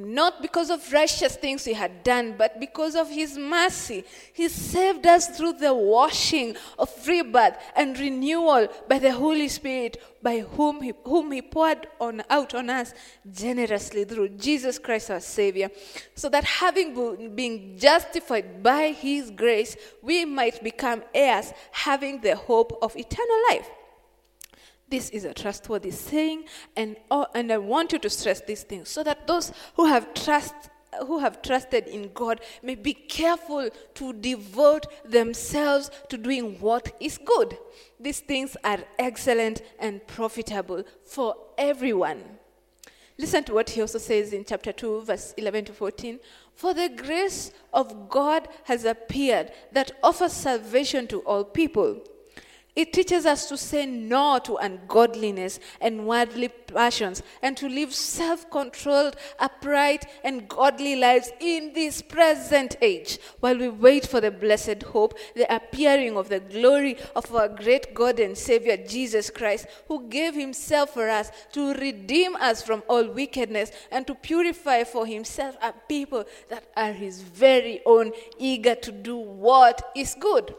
[0.00, 4.04] not because of righteous things we had done, but because of his mercy.
[4.32, 10.40] He saved us through the washing of rebirth and renewal by the Holy Spirit, by
[10.40, 12.94] whom he, whom he poured on, out on us
[13.30, 15.70] generously through Jesus Christ our Savior,
[16.14, 22.78] so that having been justified by his grace, we might become heirs, having the hope
[22.82, 23.68] of eternal life.
[24.90, 26.44] This is a trustworthy saying,
[26.76, 30.12] and, oh, and I want you to stress these things so that those who have
[30.14, 30.54] trust
[31.06, 37.16] who have trusted in God may be careful to devote themselves to doing what is
[37.16, 37.56] good.
[38.00, 42.24] These things are excellent and profitable for everyone.
[43.18, 46.18] Listen to what he also says in chapter 2, verse 11 to 14.
[46.54, 52.02] For the grace of God has appeared that offers salvation to all people
[52.76, 58.48] it teaches us to say no to ungodliness and worldly passions and to live self
[58.50, 64.82] controlled, upright, and godly lives in this present age while we wait for the blessed
[64.84, 70.08] hope, the appearing of the glory of our great God and Savior Jesus Christ, who
[70.08, 75.56] gave himself for us to redeem us from all wickedness and to purify for himself
[75.60, 80.54] a people that are his very own, eager to do what is good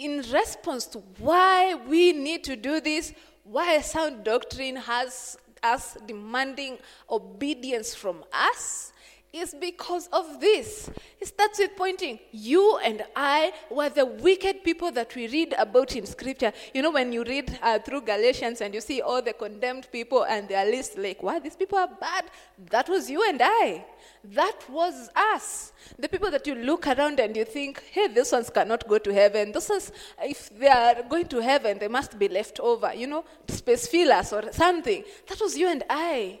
[0.00, 3.12] in response to why we need to do this,
[3.44, 6.78] why sound doctrine has us demanding
[7.10, 8.92] obedience from us,
[9.32, 10.90] is because of this.
[11.20, 12.18] It starts with pointing.
[12.32, 16.52] You and I were the wicked people that we read about in Scripture.
[16.74, 20.24] You know, when you read uh, through Galatians and you see all the condemned people
[20.24, 22.24] and their list, like, wow, these people are bad.
[22.70, 23.84] That was you and I.
[24.22, 25.72] That was us.
[25.98, 29.12] The people that you look around and you think, hey, these ones cannot go to
[29.12, 29.50] heaven.
[29.50, 33.24] Those ones, if they are going to heaven, they must be left over, you know,
[33.48, 35.04] space fillers or something.
[35.26, 36.40] That was you and I.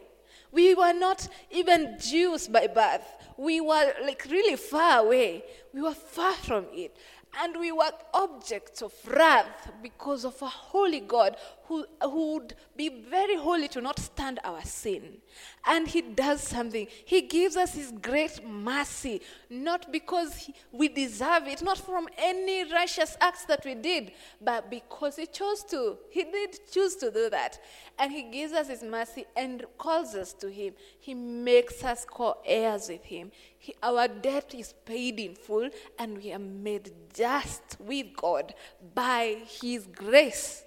[0.52, 3.06] We were not even Jews by birth.
[3.38, 5.44] We were like really far away.
[5.72, 6.96] We were far from it.
[7.40, 12.88] And we were objects of wrath because of a holy God who, who would be
[12.88, 15.18] very holy to not stand our sin.
[15.66, 16.86] And He does something.
[17.04, 22.70] He gives us His great mercy, not because he, we deserve it, not from any
[22.72, 25.98] righteous acts that we did, but because He chose to.
[26.10, 27.60] He did choose to do that.
[27.98, 30.74] And He gives us His mercy and calls us to Him.
[30.98, 33.30] He makes us co heirs with Him.
[33.58, 35.68] He, our debt is paid in full,
[35.98, 38.54] and we are made just with God
[38.94, 40.64] by His grace.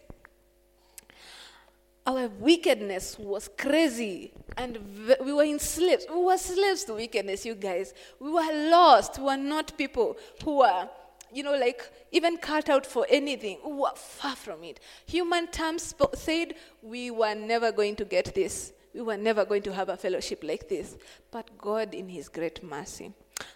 [2.06, 4.78] Our wickedness was crazy, and
[5.24, 6.06] we were enslaved.
[6.10, 7.94] We were slaves to wickedness, you guys.
[8.20, 9.18] We were lost.
[9.18, 10.90] We were not people who were,
[11.32, 13.60] you know, like even cut out for anything.
[13.66, 14.82] We were far from it.
[15.06, 19.74] Human terms said we were never going to get this we were never going to
[19.74, 20.96] have a fellowship like this.
[21.32, 23.12] But God, in His great mercy,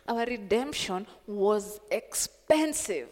[0.07, 3.09] our redemption was expensive.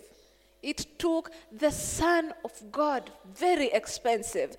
[0.63, 4.57] It took the Son of God, very expensive,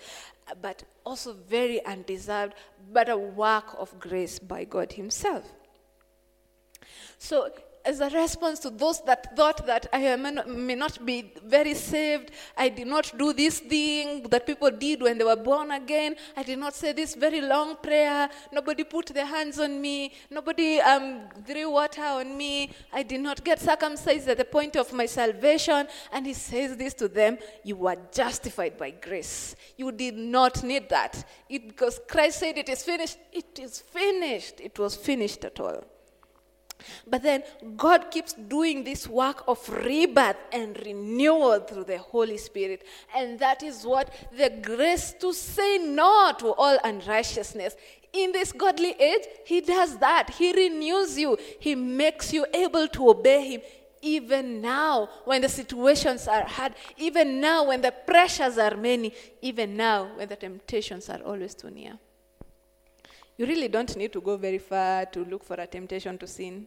[0.61, 2.55] but also very undeserved,
[2.93, 5.45] but a work of grace by God Himself.
[7.19, 7.51] So
[7.87, 12.69] as a response to those that thought that I may not be very saved, I
[12.69, 16.17] did not do this thing that people did when they were born again.
[16.37, 18.29] I did not say this very long prayer.
[18.53, 20.13] Nobody put their hands on me.
[20.31, 22.73] Nobody um, threw water on me.
[22.93, 25.87] I did not get circumcised at the point of my salvation.
[26.13, 29.55] And he says this to them You were justified by grace.
[29.77, 31.25] You did not need that.
[31.49, 33.19] It, because Christ said it is finished.
[33.33, 34.61] It is finished.
[34.61, 35.85] It was finished at all.
[37.07, 37.43] But then
[37.77, 42.85] God keeps doing this work of rebirth and renewal through the Holy Spirit.
[43.15, 47.77] And that is what the grace to say no to all unrighteousness.
[48.13, 50.31] In this godly age, He does that.
[50.31, 53.61] He renews you, He makes you able to obey Him.
[54.03, 59.13] Even now, when the situations are hard, even now, when the pressures are many,
[59.43, 61.99] even now, when the temptations are always too near.
[63.37, 66.67] You really don't need to go very far to look for a temptation to sin.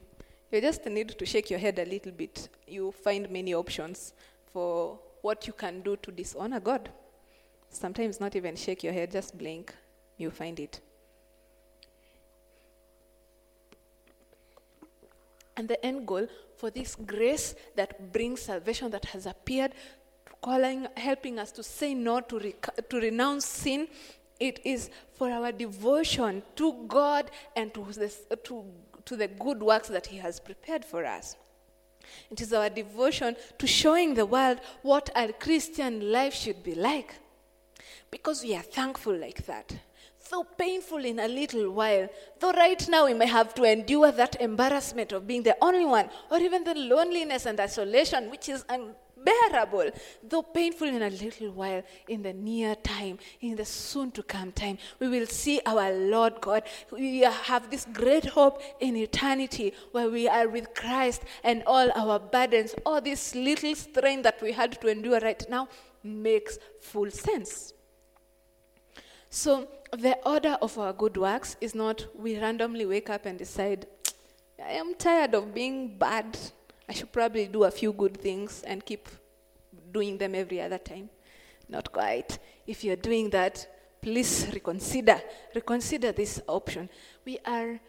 [0.52, 2.50] You just need to shake your head a little bit.
[2.68, 4.14] You find many options
[4.54, 6.90] for what you can do to dishonor God.
[7.70, 9.76] Sometimes not even shake your head, just blink.
[10.18, 10.80] You find it.
[15.56, 16.28] And the end goal
[16.58, 19.74] for this grace that brings salvation that has appeared,
[20.42, 23.88] calling, helping us to say no to, rec- to renounce sin
[24.39, 28.63] it is for our devotion to God and to, this, to,
[29.06, 31.36] to the good works that He has prepared for us.
[32.32, 37.15] It is our devotion to showing the world what a Christian life should be like.
[38.12, 39.75] Because we are thankful like that.
[40.30, 42.08] Though painful in a little while,
[42.39, 46.10] though right now we may have to endure that embarrassment of being the only one,
[46.30, 48.93] or even the loneliness and isolation, which is un-
[49.24, 49.92] bearable,
[50.24, 54.52] though painful in a little while, in the near time, in the soon to come
[54.52, 56.64] time, we will see our Lord God.
[56.92, 62.20] We have this great hope in eternity where we are with Christ and all our
[62.20, 65.68] burdens, all this little strain that we had to endure right now
[66.04, 67.74] makes full sense.
[69.30, 73.88] So, the order of our good works is not we randomly wake up and decide,
[74.64, 76.38] I am tired of being bad
[76.89, 79.08] I should probably do a few good things and keep
[79.91, 81.10] doing them every other time.
[81.69, 82.39] Not quite.
[82.65, 83.67] If you're doing that,
[84.02, 85.21] please reconsider.
[85.54, 86.89] Reconsider this option.
[87.23, 87.80] We are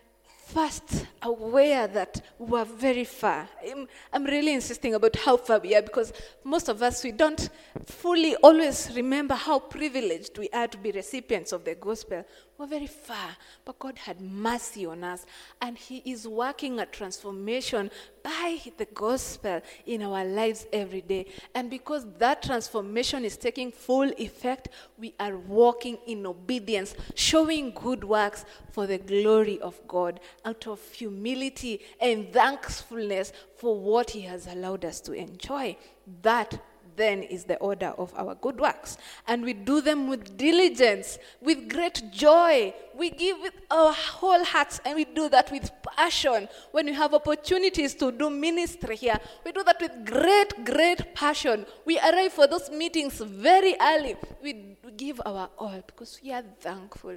[0.52, 3.48] first aware that we are very far.
[3.66, 6.12] I'm, I'm, really insisting about how far we are because
[6.44, 7.48] most of us, we don't
[7.86, 12.24] fully always remember how privileged we are to be recipients of the gospel.
[12.60, 15.24] We're very far, but God had mercy on us,
[15.62, 17.90] and He is working a transformation
[18.22, 21.24] by the gospel in our lives every day.
[21.54, 24.68] And because that transformation is taking full effect,
[24.98, 30.86] we are walking in obedience, showing good works for the glory of God, out of
[30.92, 35.78] humility and thankfulness for what He has allowed us to enjoy.
[36.20, 36.60] That
[36.96, 38.98] then is the order of our good works.
[39.26, 42.74] And we do them with diligence, with great joy.
[42.94, 46.48] We give with our whole hearts, and we do that with passion.
[46.72, 51.66] When we have opportunities to do ministry here, we do that with great, great passion.
[51.84, 54.16] We arrive for those meetings very early.
[54.42, 57.16] We give our all because we are thankful.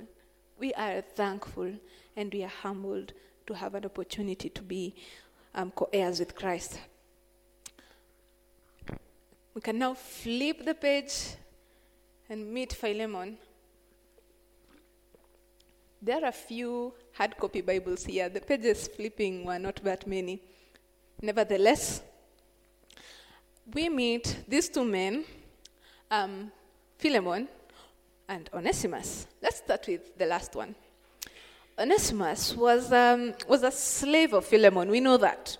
[0.59, 1.73] We are thankful
[2.15, 3.13] and we are humbled
[3.47, 4.95] to have an opportunity to be
[5.55, 6.79] um, co heirs with Christ.
[9.53, 11.35] We can now flip the page
[12.27, 13.37] and meet Philemon.
[16.01, 18.29] There are a few hard copy Bibles here.
[18.29, 20.41] The pages flipping were not that many.
[21.21, 22.01] Nevertheless,
[23.71, 25.23] we meet these two men,
[26.09, 26.51] um,
[26.97, 27.47] Philemon
[28.27, 29.27] and Onesimus.
[29.39, 30.73] Let's start with the last one.
[31.77, 34.89] Onesimus was, um, was a slave of Philemon.
[34.89, 35.57] We know that.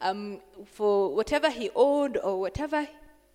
[0.00, 2.86] Um, for whatever he owed or whatever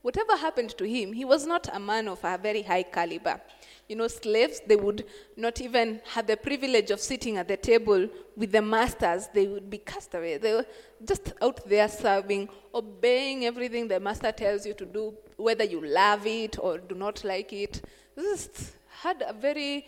[0.01, 3.41] whatever happened to him, he was not a man of a very high caliber.
[3.87, 5.05] You know, slaves, they would
[5.37, 9.27] not even have the privilege of sitting at the table with the masters.
[9.33, 10.37] They would be cast away.
[10.37, 10.65] They were
[11.05, 16.27] just out there serving, obeying everything the master tells you to do, whether you love
[16.27, 17.81] it or do not like it.
[18.15, 19.85] This had a very,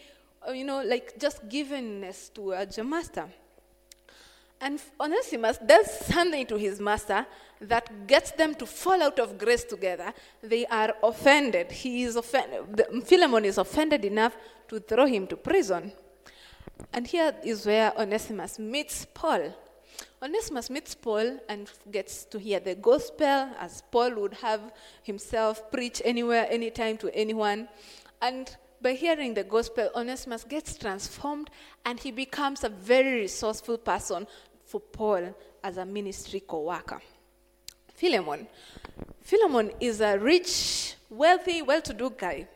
[0.47, 3.27] uh, you know, like just givenness towards your master.
[4.61, 7.25] And Onesimus does something to his master
[7.61, 10.13] that gets them to fall out of grace together.
[10.41, 11.71] They are offended.
[11.71, 12.85] He is offended.
[13.05, 14.37] Philemon is offended enough
[14.69, 15.91] to throw him to prison.
[16.93, 19.53] And here is where Onesimus meets Paul.
[20.21, 24.61] Onesimus meets Paul and gets to hear the gospel as Paul would have
[25.03, 27.67] himself preach anywhere, anytime to anyone.
[28.21, 31.49] And by hearing the gospel, Onesimus gets transformed
[31.85, 34.27] and he becomes a very resourceful person
[34.65, 37.01] for Paul as a ministry co worker.
[37.99, 38.47] Philemon.
[39.21, 42.47] Philemon is a rich, wealthy, well to do guy.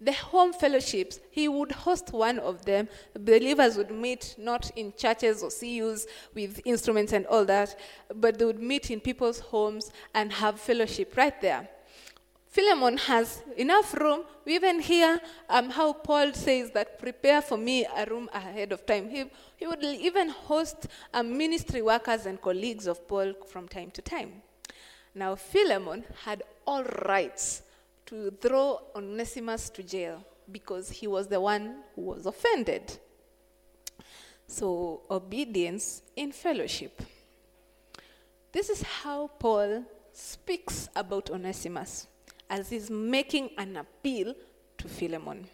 [0.00, 2.88] The home fellowships, he would host one of them.
[3.12, 7.78] Believers would meet not in churches or CUs with instruments and all that,
[8.14, 11.68] but they would meet in people's homes and have fellowship right there.
[12.48, 14.24] Philemon has enough room.
[14.46, 15.20] We even hear
[15.50, 19.10] um, how Paul says that prepare for me a room ahead of time.
[19.10, 19.24] He,
[19.58, 24.40] he would even host um, ministry workers and colleagues of Paul from time to time.
[25.14, 27.62] Now, Philemon had all rights
[28.06, 32.98] to throw Onesimus to jail because he was the one who was offended.
[34.46, 37.02] So, obedience in fellowship.
[38.52, 42.08] This is how Paul speaks about Onesimus
[42.48, 44.34] as he's making an appeal
[44.78, 45.46] to Philemon.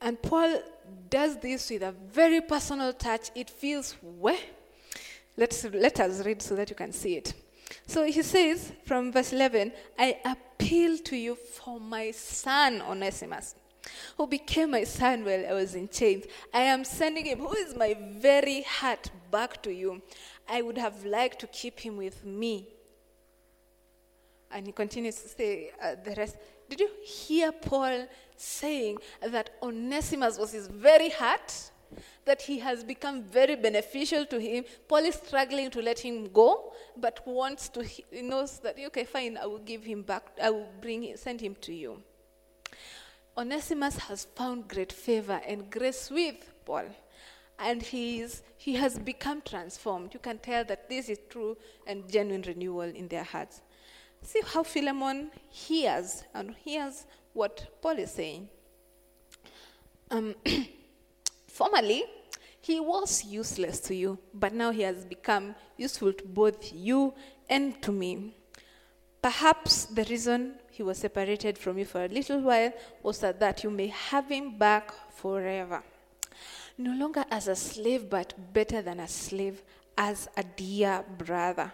[0.00, 0.62] And Paul
[1.10, 3.30] does this with a very personal touch.
[3.34, 4.38] It feels where?
[5.36, 7.34] Let's, let us read so that you can see it.
[7.88, 13.54] So he says from verse 11, I appeal to you for my son Onesimus,
[14.16, 16.26] who became my son while I was in chains.
[16.52, 20.02] I am sending him, who is my very heart, back to you.
[20.46, 22.68] I would have liked to keep him with me
[24.50, 26.36] and he continues to say uh, the rest.
[26.68, 31.70] Did you hear Paul saying that Onesimus was his very heart?
[32.28, 34.64] That he has become very beneficial to him.
[34.86, 39.38] Paul is struggling to let him go, but wants to, he knows that, okay, fine,
[39.38, 42.02] I will give him back, I will bring, send him to you.
[43.36, 46.86] Onesimus has found great favor and grace with Paul
[47.58, 50.14] and he, is, he has become transformed.
[50.14, 51.56] You can tell that this is true
[51.86, 53.62] and genuine renewal in their hearts.
[54.22, 58.48] See how Philemon hears and hears what Paul is saying.
[60.10, 60.34] Um,
[61.46, 62.04] formerly,
[62.68, 67.14] he was useless to you, but now he has become useful to both you
[67.48, 68.36] and to me.
[69.22, 72.70] Perhaps the reason he was separated from you for a little while
[73.02, 75.82] was that, that you may have him back forever.
[76.76, 79.62] No longer as a slave, but better than a slave,
[79.96, 81.72] as a dear brother.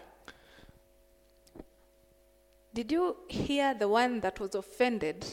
[2.73, 5.25] Did you hear the one that was offended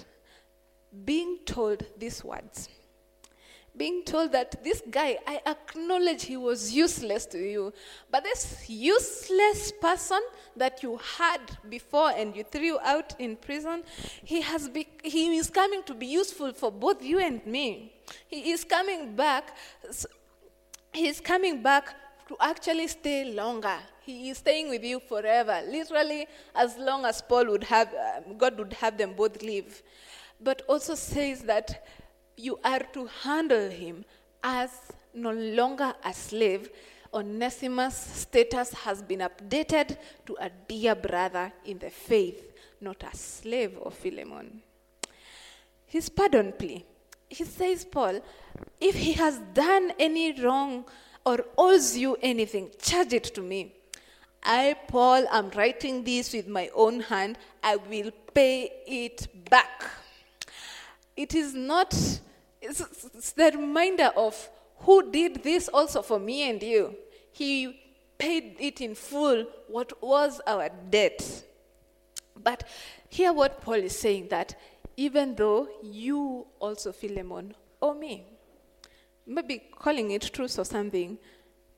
[1.04, 2.68] being told these words?
[3.74, 7.72] Being told that this guy, I acknowledge he was useless to you,
[8.10, 10.20] but this useless person
[10.56, 13.82] that you had before and you threw out in prison,
[14.24, 17.94] he, has be, he is coming to be useful for both you and me.
[18.28, 19.56] He is coming back.
[20.92, 21.94] He is coming back
[22.28, 23.78] to actually stay longer.
[24.04, 28.58] He is staying with you forever, literally as long as Paul would have, um, God
[28.58, 29.82] would have them both live.
[30.40, 31.86] But also says that
[32.36, 34.04] you are to handle him
[34.42, 34.70] as
[35.14, 36.70] no longer a slave.
[37.14, 42.48] Onesimus' status has been updated to a dear brother in the faith.
[42.82, 44.60] not a slave of Philemon.
[45.86, 46.84] His pardon plea.
[47.28, 48.20] He says, Paul,
[48.80, 50.84] if he has done any wrong
[51.24, 53.74] or owes you anything, charge it to me.
[54.42, 57.38] I, Paul, am writing this with my own hand.
[57.62, 59.84] I will pay it back.
[61.16, 61.92] It is not,
[62.60, 62.80] it's,
[63.14, 64.48] it's the reminder of
[64.78, 66.94] who did this also for me and you.
[67.32, 67.80] He
[68.18, 71.44] paid it in full, what was our debt.
[72.42, 72.64] But
[73.08, 74.54] hear what Paul is saying that
[74.96, 78.26] even though you also, Philemon, owe me.
[79.26, 81.18] Maybe calling it truth or something,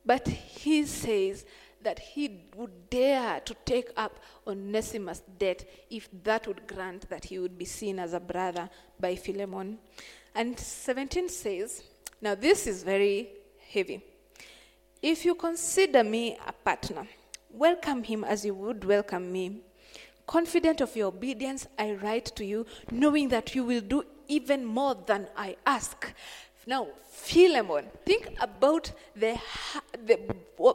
[0.05, 1.45] but he says
[1.85, 7.39] that he would dare to take up Onesimus' debt if that would grant that he
[7.39, 8.69] would be seen as a brother
[8.99, 9.79] by Philemon.
[10.35, 11.83] And 17 says,
[12.21, 13.29] now this is very
[13.73, 14.03] heavy.
[15.01, 17.07] If you consider me a partner,
[17.51, 19.61] welcome him as you would welcome me.
[20.27, 24.95] Confident of your obedience, I write to you, knowing that you will do even more
[24.95, 26.15] than I ask.
[26.67, 29.39] Now, Philemon, think about the,
[30.07, 30.19] the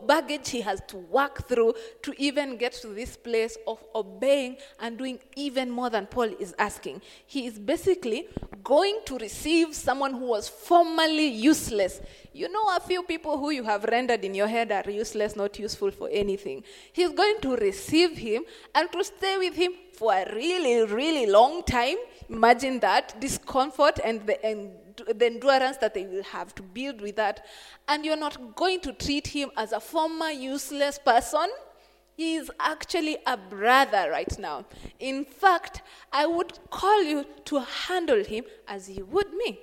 [0.05, 1.73] baggage he has to work through
[2.03, 6.53] to even get to this place of obeying and doing even more than Paul is
[6.59, 7.01] asking.
[7.25, 8.27] He is basically
[8.63, 12.01] going to receive someone who was formerly useless.
[12.33, 15.57] You know, a few people who you have rendered in your head are useless, not
[15.57, 16.63] useful for anything.
[16.93, 18.43] He's going to receive him
[18.75, 21.97] and to stay with him for a really, really long time.
[22.29, 24.71] Imagine that discomfort and the, and
[25.05, 27.45] the endurance that they will have to build with that.
[27.87, 31.47] And you're not going to treat him as a former useless person.
[32.15, 34.65] He is actually a brother right now.
[34.99, 35.81] In fact,
[36.11, 39.59] I would call you to handle him as you would me.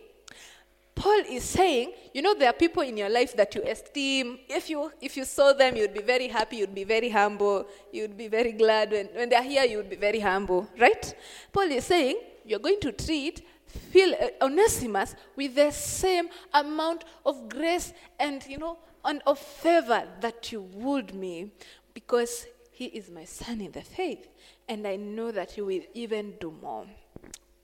[0.95, 4.39] Paul is saying, you know, there are people in your life that you esteem.
[4.49, 8.17] If you, if you saw them, you'd be very happy, you'd be very humble, you'd
[8.17, 8.91] be very glad.
[8.91, 11.15] When, when they're here, you'd be very humble, right?
[11.53, 17.49] Paul is saying, you're going to treat feel uh, Onesimus with the same amount of
[17.49, 21.51] grace and, you know, and of favor that you would me
[21.95, 24.29] because he is my son in the faith
[24.69, 26.87] and I know that you will even do more.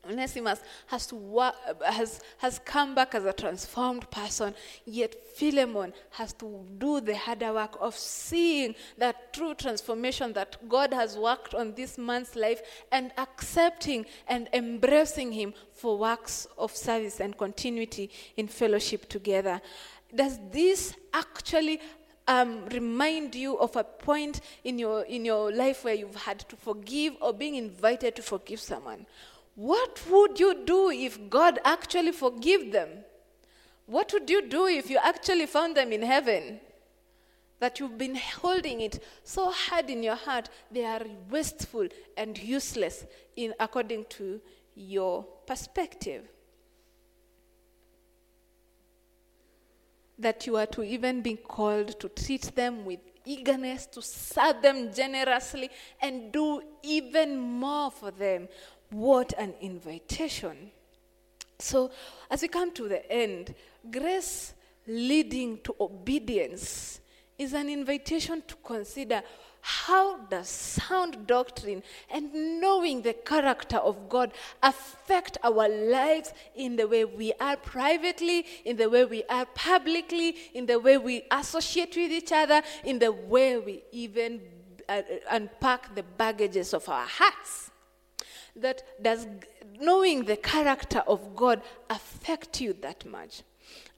[0.09, 1.53] Onesimus has, to
[1.85, 4.53] has, has come back as a transformed person,
[4.85, 10.93] yet Philemon has to do the harder work of seeing that true transformation that God
[10.93, 17.21] has worked on this man's life and accepting and embracing him for works of service
[17.21, 19.61] and continuity in fellowship together.
[20.15, 21.81] Does this actually
[22.27, 26.57] um, remind you of a point in your, in your life where you've had to
[26.57, 29.07] forgive or being invited to forgive someone?
[29.55, 32.89] What would you do if God actually forgive them?
[33.87, 36.61] What would you do if you actually found them in heaven?
[37.61, 41.87] That you've been holding it so hard in your heart, they are wasteful
[42.17, 43.05] and useless
[43.37, 44.41] in according to
[44.75, 46.29] your perspective.
[50.19, 54.93] That you are to even be called to treat them with eagerness, to serve them
[54.93, 58.49] generously, and do even more for them.
[58.93, 60.71] What an invitation.
[61.59, 61.91] So,
[62.31, 63.55] as we come to the end,
[63.91, 64.53] grace
[64.87, 67.01] leading to obedience
[67.39, 69.23] is an invitation to consider
[69.63, 74.33] how does sound doctrine and knowing the character of God
[74.63, 80.37] affect our lives in the way we are privately, in the way we are publicly,
[80.53, 84.43] in the way we associate with each other, in the way we even
[84.87, 87.72] uh, unpack the baggages of our hearts?
[88.57, 89.27] That does
[89.81, 93.43] knowing the character of God affect you that much?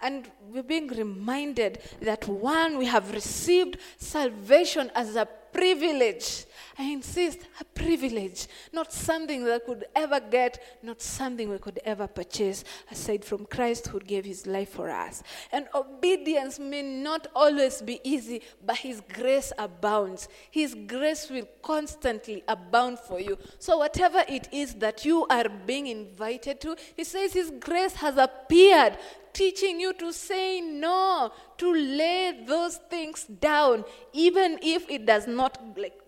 [0.00, 6.44] And we're being reminded that one, we have received salvation as a privilege.
[6.76, 11.78] I insist, a privilege, not something that I could ever get, not something we could
[11.84, 15.22] ever purchase, aside from Christ who gave his life for us.
[15.52, 20.28] And obedience may not always be easy, but his grace abounds.
[20.50, 23.38] His grace will constantly abound for you.
[23.60, 28.16] So, whatever it is that you are being invited to, he says his grace has
[28.16, 28.98] appeared
[29.34, 35.58] teaching you to say no, to lay those things down, even if it does not,
[35.76, 36.00] like,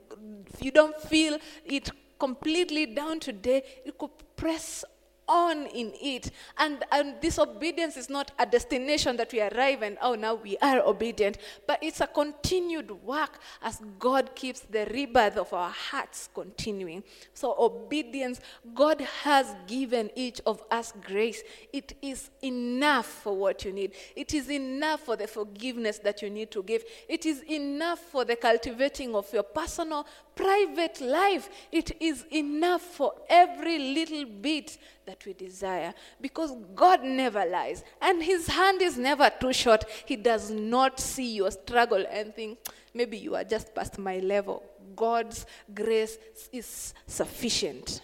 [0.60, 4.84] you don't feel it completely down today, you could press
[5.28, 6.30] on in it.
[6.58, 10.56] And, and this obedience is not a destination that we arrive and, oh, now we
[10.58, 16.28] are obedient, but it's a continued work as God keeps the rebirth of our hearts
[16.34, 17.02] continuing.
[17.34, 18.40] So, obedience,
[18.74, 21.42] God has given each of us grace.
[21.72, 26.30] It is enough for what you need, it is enough for the forgiveness that you
[26.30, 31.48] need to give, it is enough for the cultivating of your personal, private life.
[31.72, 38.22] It is enough for every little bit that we desire because God never lies and
[38.22, 39.84] his hand is never too short.
[40.04, 42.58] He does not see your struggle and think,
[42.92, 44.62] maybe you are just past my level.
[44.94, 46.18] God's grace
[46.52, 48.00] is sufficient.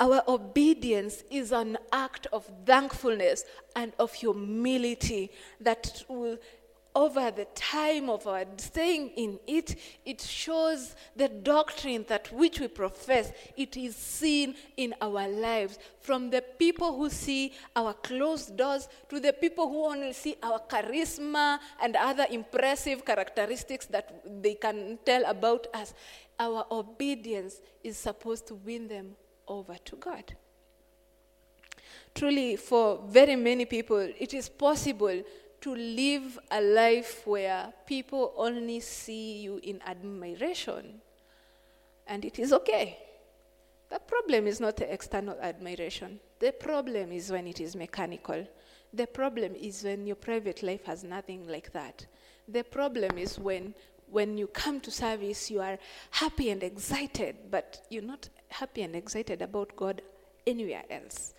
[0.00, 3.44] Our obedience is an act of thankfulness
[3.76, 6.38] and of humility that will
[6.94, 12.68] over the time of our staying in it, it shows the doctrine that which we
[12.68, 13.32] profess.
[13.56, 15.78] It is seen in our lives.
[16.00, 20.60] From the people who see our closed doors to the people who only see our
[20.60, 25.94] charisma and other impressive characteristics that they can tell about us.
[26.38, 29.16] Our obedience is supposed to win them
[29.48, 30.34] over to God.
[32.14, 35.22] Truly, for very many people, it is possible
[35.62, 41.00] to live a life where people only see you in admiration.
[42.06, 42.98] And it is okay.
[43.88, 46.18] The problem is not the external admiration.
[46.40, 48.46] The problem is when it is mechanical.
[48.92, 52.06] The problem is when your private life has nothing like that.
[52.48, 53.74] The problem is when
[54.10, 55.78] when you come to service you are
[56.10, 60.02] happy and excited, but you're not happy and excited about God
[60.46, 61.32] anywhere else.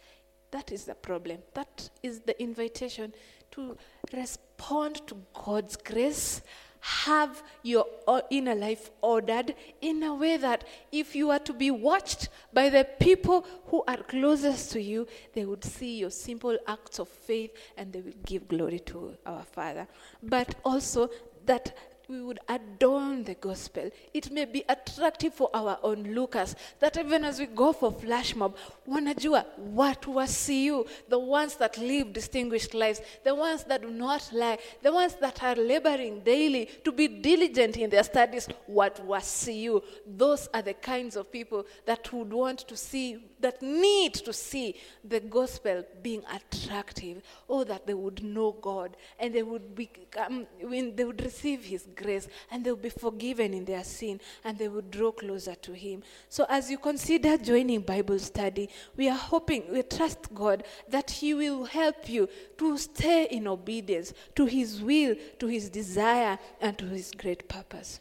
[0.54, 1.40] That is the problem.
[1.56, 3.12] That is the invitation
[3.52, 3.76] to
[4.14, 6.42] respond to God's grace,
[6.80, 7.88] have your
[8.30, 12.86] inner life ordered in a way that if you are to be watched by the
[13.00, 17.92] people who are closest to you, they would see your simple acts of faith and
[17.92, 19.88] they will give glory to our Father.
[20.22, 21.10] But also
[21.48, 21.76] that
[22.14, 23.90] we would adorn the gospel.
[24.14, 28.56] It may be attractive for our onlookers that even as we go for flash mob,
[28.88, 29.46] wanajua
[29.76, 34.58] watu wasi you, the ones that live distinguished lives, the ones that do not lie,
[34.82, 39.84] the ones that are laboring daily to be diligent in their studies, what wasi you.
[40.06, 44.76] Those are the kinds of people that would want to see, that need to see
[45.04, 50.96] the gospel being attractive, or that they would know God and they would become, when
[50.96, 52.03] they would receive His grace
[52.52, 56.04] and they'll be forgiven in their sin and they will draw closer to Him.
[56.30, 61.34] So, as you consider joining Bible study, we are hoping, we trust God that He
[61.34, 66.86] will help you to stay in obedience to His will, to His desire, and to
[66.86, 68.00] His great purpose.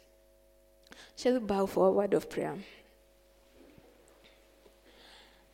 [1.15, 2.57] Shall we bow for a word of prayer?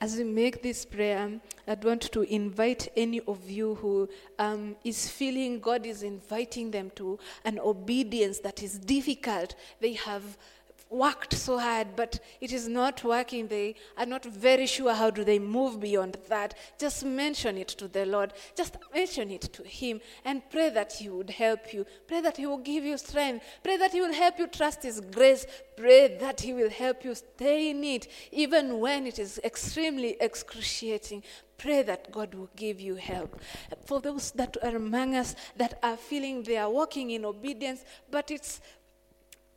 [0.02, 1.30] As we make this prayer,
[1.68, 6.92] I'd want to invite any of you who um, is feeling God is inviting them
[6.96, 9.56] to an obedience that is difficult.
[9.82, 10.38] They have
[10.90, 13.48] worked so hard, but it is not working.
[13.48, 16.56] They are not very sure how do they move beyond that.
[16.80, 18.34] Just mention it to the Lord.
[18.56, 21.86] Just mention it to Him and pray that He would help you.
[22.08, 23.46] Pray that He will give you strength.
[23.64, 25.46] Pray that He will help you trust His grace.
[25.78, 31.24] Pray that He will help you stay in it, even when it is extremely excruciating
[31.60, 33.40] pray that God will give you help.
[33.86, 38.32] For those that are among us that are feeling they are walking in obedience, but
[38.32, 38.62] it's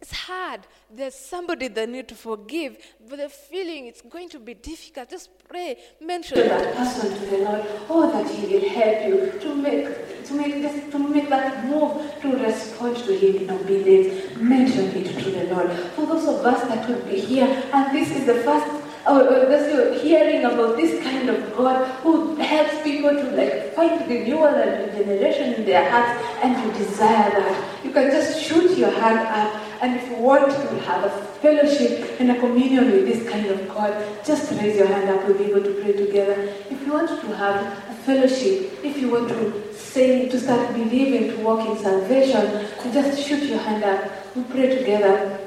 [0.03, 0.61] it's hard.
[0.91, 2.77] There's somebody that need to forgive,
[3.09, 5.11] but the feeling it's going to be difficult.
[5.11, 5.79] Just pray.
[6.01, 7.65] Mention that person to the Lord.
[7.89, 12.21] Oh, that He will help you to make to make this, to make that move
[12.21, 14.37] to respond to Him in obedience.
[14.37, 15.71] Mention it to the Lord.
[15.95, 18.72] For those of us that will be here, and this is the first
[19.07, 24.09] or, or just hearing about this kind of God who helps people to like find
[24.09, 28.91] renewal and regeneration in their hearts, and you desire that, you can just shoot your
[28.91, 33.29] hand up, and if you want to have a fellowship and a communion with this
[33.29, 33.93] kind of God,
[34.25, 35.27] just raise your hand up.
[35.27, 36.53] We'll be able to pray together.
[36.71, 37.57] If you want to have
[37.91, 43.21] a fellowship, if you want to say to start believing to walk in salvation, just
[43.27, 44.11] shoot your hand up.
[44.37, 45.39] We'll pray together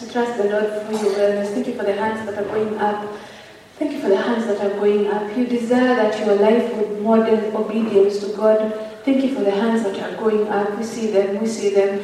[0.00, 1.52] to trust the Lord for your wellness.
[1.52, 3.06] Thank you for the hands that are going up.
[3.78, 5.36] Thank you for the hands that are going up.
[5.36, 8.72] You desire that your life would model obedience to God.
[9.04, 10.78] Thank you for the hands that are going up.
[10.78, 12.00] We see them, we see them.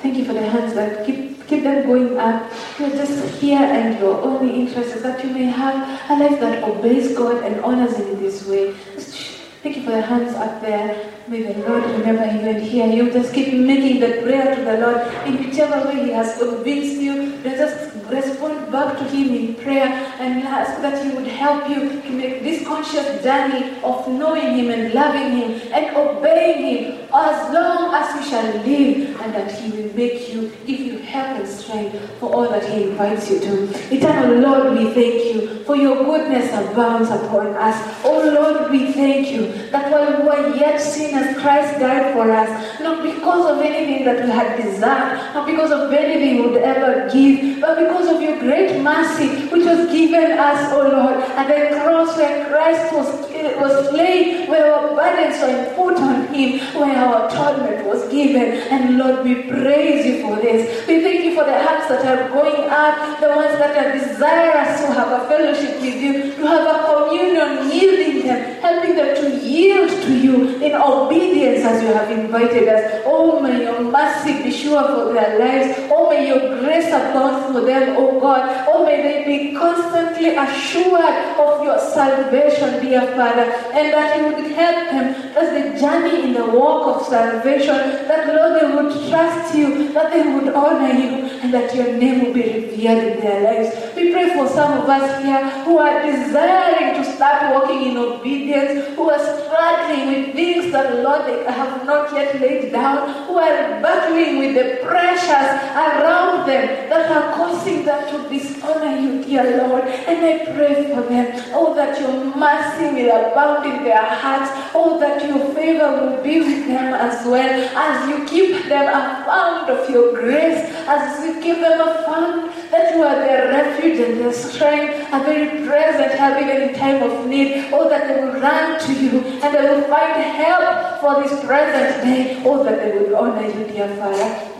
[0.00, 2.50] Thank you for the hands that keep, keep them going up.
[2.78, 6.64] You're just here and your only interest is that you may have a life that
[6.64, 8.74] obeys God and honors Him in this way.
[8.94, 9.33] Just
[9.64, 11.10] Thank you for the hands up there.
[11.26, 13.10] May the Lord remember you and hear you.
[13.10, 17.42] Just keep making the prayer to the Lord in whichever way He has convinced you.
[17.42, 19.88] Just respond back to Him in prayer
[20.20, 24.68] and ask that He would help you to make this conscious journey of knowing Him
[24.68, 29.70] and loving Him and obeying Him as long as you shall live, and that He
[29.70, 33.94] will make you, give you help and strength for all that He invites you to.
[33.94, 37.76] Eternal Lord, we thank you for your goodness abounds upon us.
[38.04, 42.30] Oh, Oh Lord, we thank you that while we were yet sinners, Christ died for
[42.30, 46.62] us, not because of anything that we had deserved, not because of anything we would
[46.62, 51.48] ever give, but because of your great mercy, which was given us, oh Lord, at
[51.48, 56.96] the cross where Christ was, was slain, where our burdens were put on him, where
[56.96, 58.58] our atonement was given.
[58.70, 60.86] And Lord, we praise you for this.
[60.86, 64.80] We thank you for the hearts that are going up, the ones that are desirous
[64.80, 69.44] to have a fellowship with you, to have a communion, yielding them, helping them to
[69.44, 73.02] yield to you in obedience as you have invited us.
[73.06, 75.78] Oh, may your mercy be sure for their lives.
[75.90, 78.64] Oh, may your grace abound for them, oh God.
[78.68, 84.52] Oh, may they be constantly assured of your salvation, dear Father, and that you would
[84.52, 87.76] help them as they journey in the walk of salvation,
[88.08, 92.24] that, Lord, they would trust you, that they would honor you, and that your name
[92.24, 93.76] will be revered in their lives.
[93.96, 98.86] We pray for some of us here who are desiring to start walking in obedience,
[98.96, 103.80] who are struggling with things that, Lord, they have not yet laid down, who are
[103.82, 109.84] battling with the pressures around them that are causing them to dishonor you, dear Lord.
[109.84, 114.98] And I pray for them, oh, that your mercy will abound in their hearts, oh,
[115.00, 119.70] that your favor will be with them as well, as you keep them a fount
[119.70, 124.20] of your grace, as you give them a fount that you are their refuge and
[124.20, 127.68] their strength, a very present even in time of need.
[127.72, 132.04] Oh, that they will run to you and they will find help for this present
[132.04, 132.42] day.
[132.44, 134.53] Oh, that they will honor you, dear Father.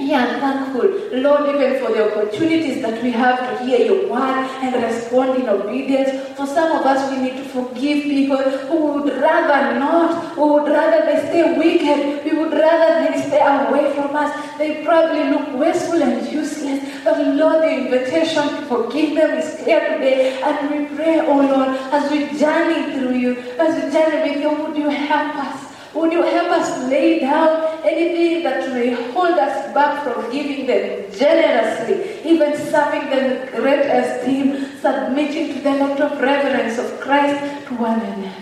[0.00, 0.88] Yeah, thankful,
[1.20, 5.48] Lord, even for the opportunities that we have to hear your word and respond in
[5.48, 6.36] obedience.
[6.36, 10.70] For some of us, we need to forgive people who would rather not, who would
[10.70, 14.30] rather they stay wicked, we would rather they stay away from us.
[14.56, 16.78] They probably look wasteful and useless.
[17.02, 20.40] But Lord, the invitation to forgive them is clear today.
[20.42, 24.62] And we pray, oh Lord, as we journey through you, as we journey with you,
[24.62, 25.67] would you help us?
[25.98, 31.10] Would you help us lay down anything that may hold us back from giving them
[31.10, 37.66] generously, even serving them with great esteem, submitting to the act of reverence of Christ
[37.66, 38.32] to one another?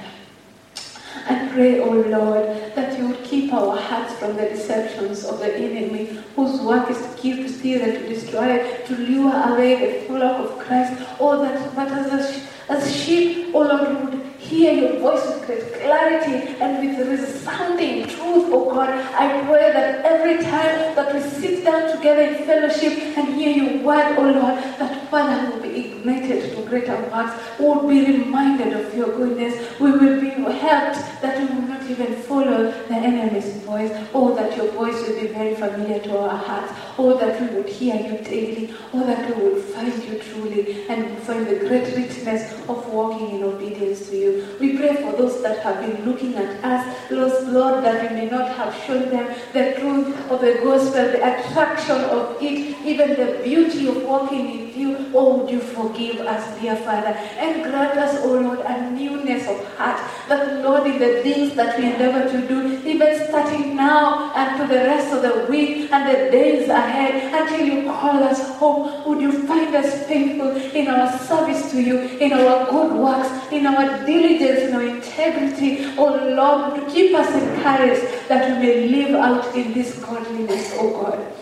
[1.30, 5.38] I pray, O oh Lord, that you would keep our hearts from the deceptions of
[5.38, 9.80] the enemy, whose work is to kill, to steal, and to destroy, to lure away
[9.80, 10.92] the flock of Christ.
[11.18, 15.74] Oh, that, but as, as sheep, O oh Lord, would hear your voice with great
[15.74, 18.90] clarity and with resounding truth, oh God.
[18.90, 23.82] I pray that every time that we sit down together in fellowship and hear your
[23.82, 27.34] word, oh Lord, that Father will be ignited to greater works.
[27.58, 29.54] We will be reminded of your goodness.
[29.80, 33.92] We will be helped that we will not even follow the enemy's voice.
[34.14, 36.72] Oh, that your voice will be very familiar to our hearts.
[36.98, 38.74] Oh, that we would hear you daily.
[38.92, 43.44] Oh, that we would find you truly and find the great richness of walking in
[43.44, 44.35] obedience to you.
[44.60, 48.56] We pray for those that have been looking at us, Lord, that we may not
[48.56, 53.88] have shown them the truth of the gospel, the attraction of it, even the beauty
[53.88, 55.10] of walking with you.
[55.14, 59.64] Oh, would you forgive us, dear Father, and grant us, oh Lord, a newness of
[59.76, 59.98] heart.
[60.28, 64.66] That, Lord, in the things that we endeavor to do, even starting now and to
[64.66, 69.20] the rest of the week and the days ahead, until you call us home, would
[69.20, 74.04] you find us faithful in our service to you, in our good works, in our
[74.04, 79.54] diligence, in our integrity, oh Lord, to keep us encouraged that we may live out
[79.54, 81.32] in this godliness, oh God.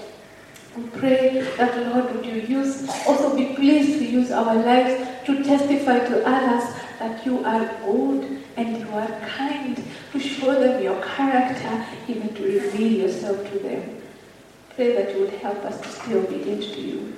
[0.76, 5.42] We pray that, Lord, would you use, also be pleased to use our lives to
[5.42, 9.82] testify to others that you are good and you are kind,
[10.12, 14.02] to show them your character, even to reveal yourself to them.
[14.74, 17.16] Pray that you would help us to stay obedient to you.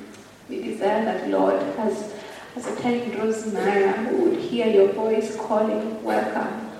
[0.48, 2.12] We desire that, Lord, as,
[2.56, 6.70] as time draws nearer, we would hear your voice calling, Welcome,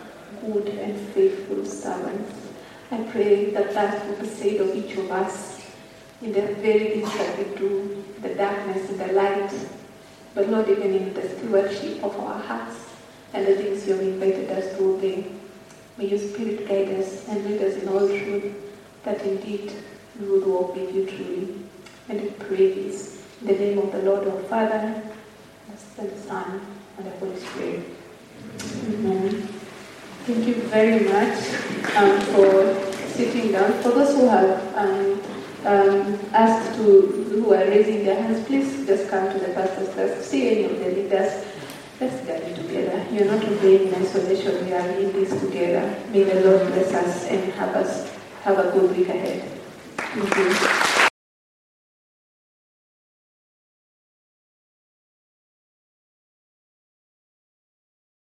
[0.41, 2.49] good and faithful servants.
[2.91, 5.61] I pray that that will be said of each of us
[6.22, 9.53] in the very things that we do, the darkness and the light,
[10.35, 12.77] but not even in the stewardship of our hearts
[13.35, 15.27] and the things you have invited us to obey.
[15.99, 18.55] May your Spirit guide us and lead us in all truth,
[19.05, 19.72] that indeed
[20.18, 21.55] we would walk with you truly.
[22.09, 25.03] And we pray this in the name of the Lord our Father,
[26.05, 26.61] the Son,
[26.99, 27.84] and the Holy Spirit.
[28.88, 29.49] Amen.
[30.26, 31.38] Thank you very much
[31.97, 32.74] um, for
[33.14, 33.72] sitting down.
[33.82, 35.22] For those who have um,
[35.64, 36.82] um, asked to,
[37.30, 40.28] who are raising their hands, please just come to the pastor's desk.
[40.28, 41.44] See any of the leaders.
[42.01, 43.07] Let's gather together.
[43.11, 44.66] You're not obeying in isolation.
[44.66, 45.99] We are in this together.
[46.11, 49.42] May the Lord bless us and have us have a good week ahead.
[49.97, 51.05] Thank you.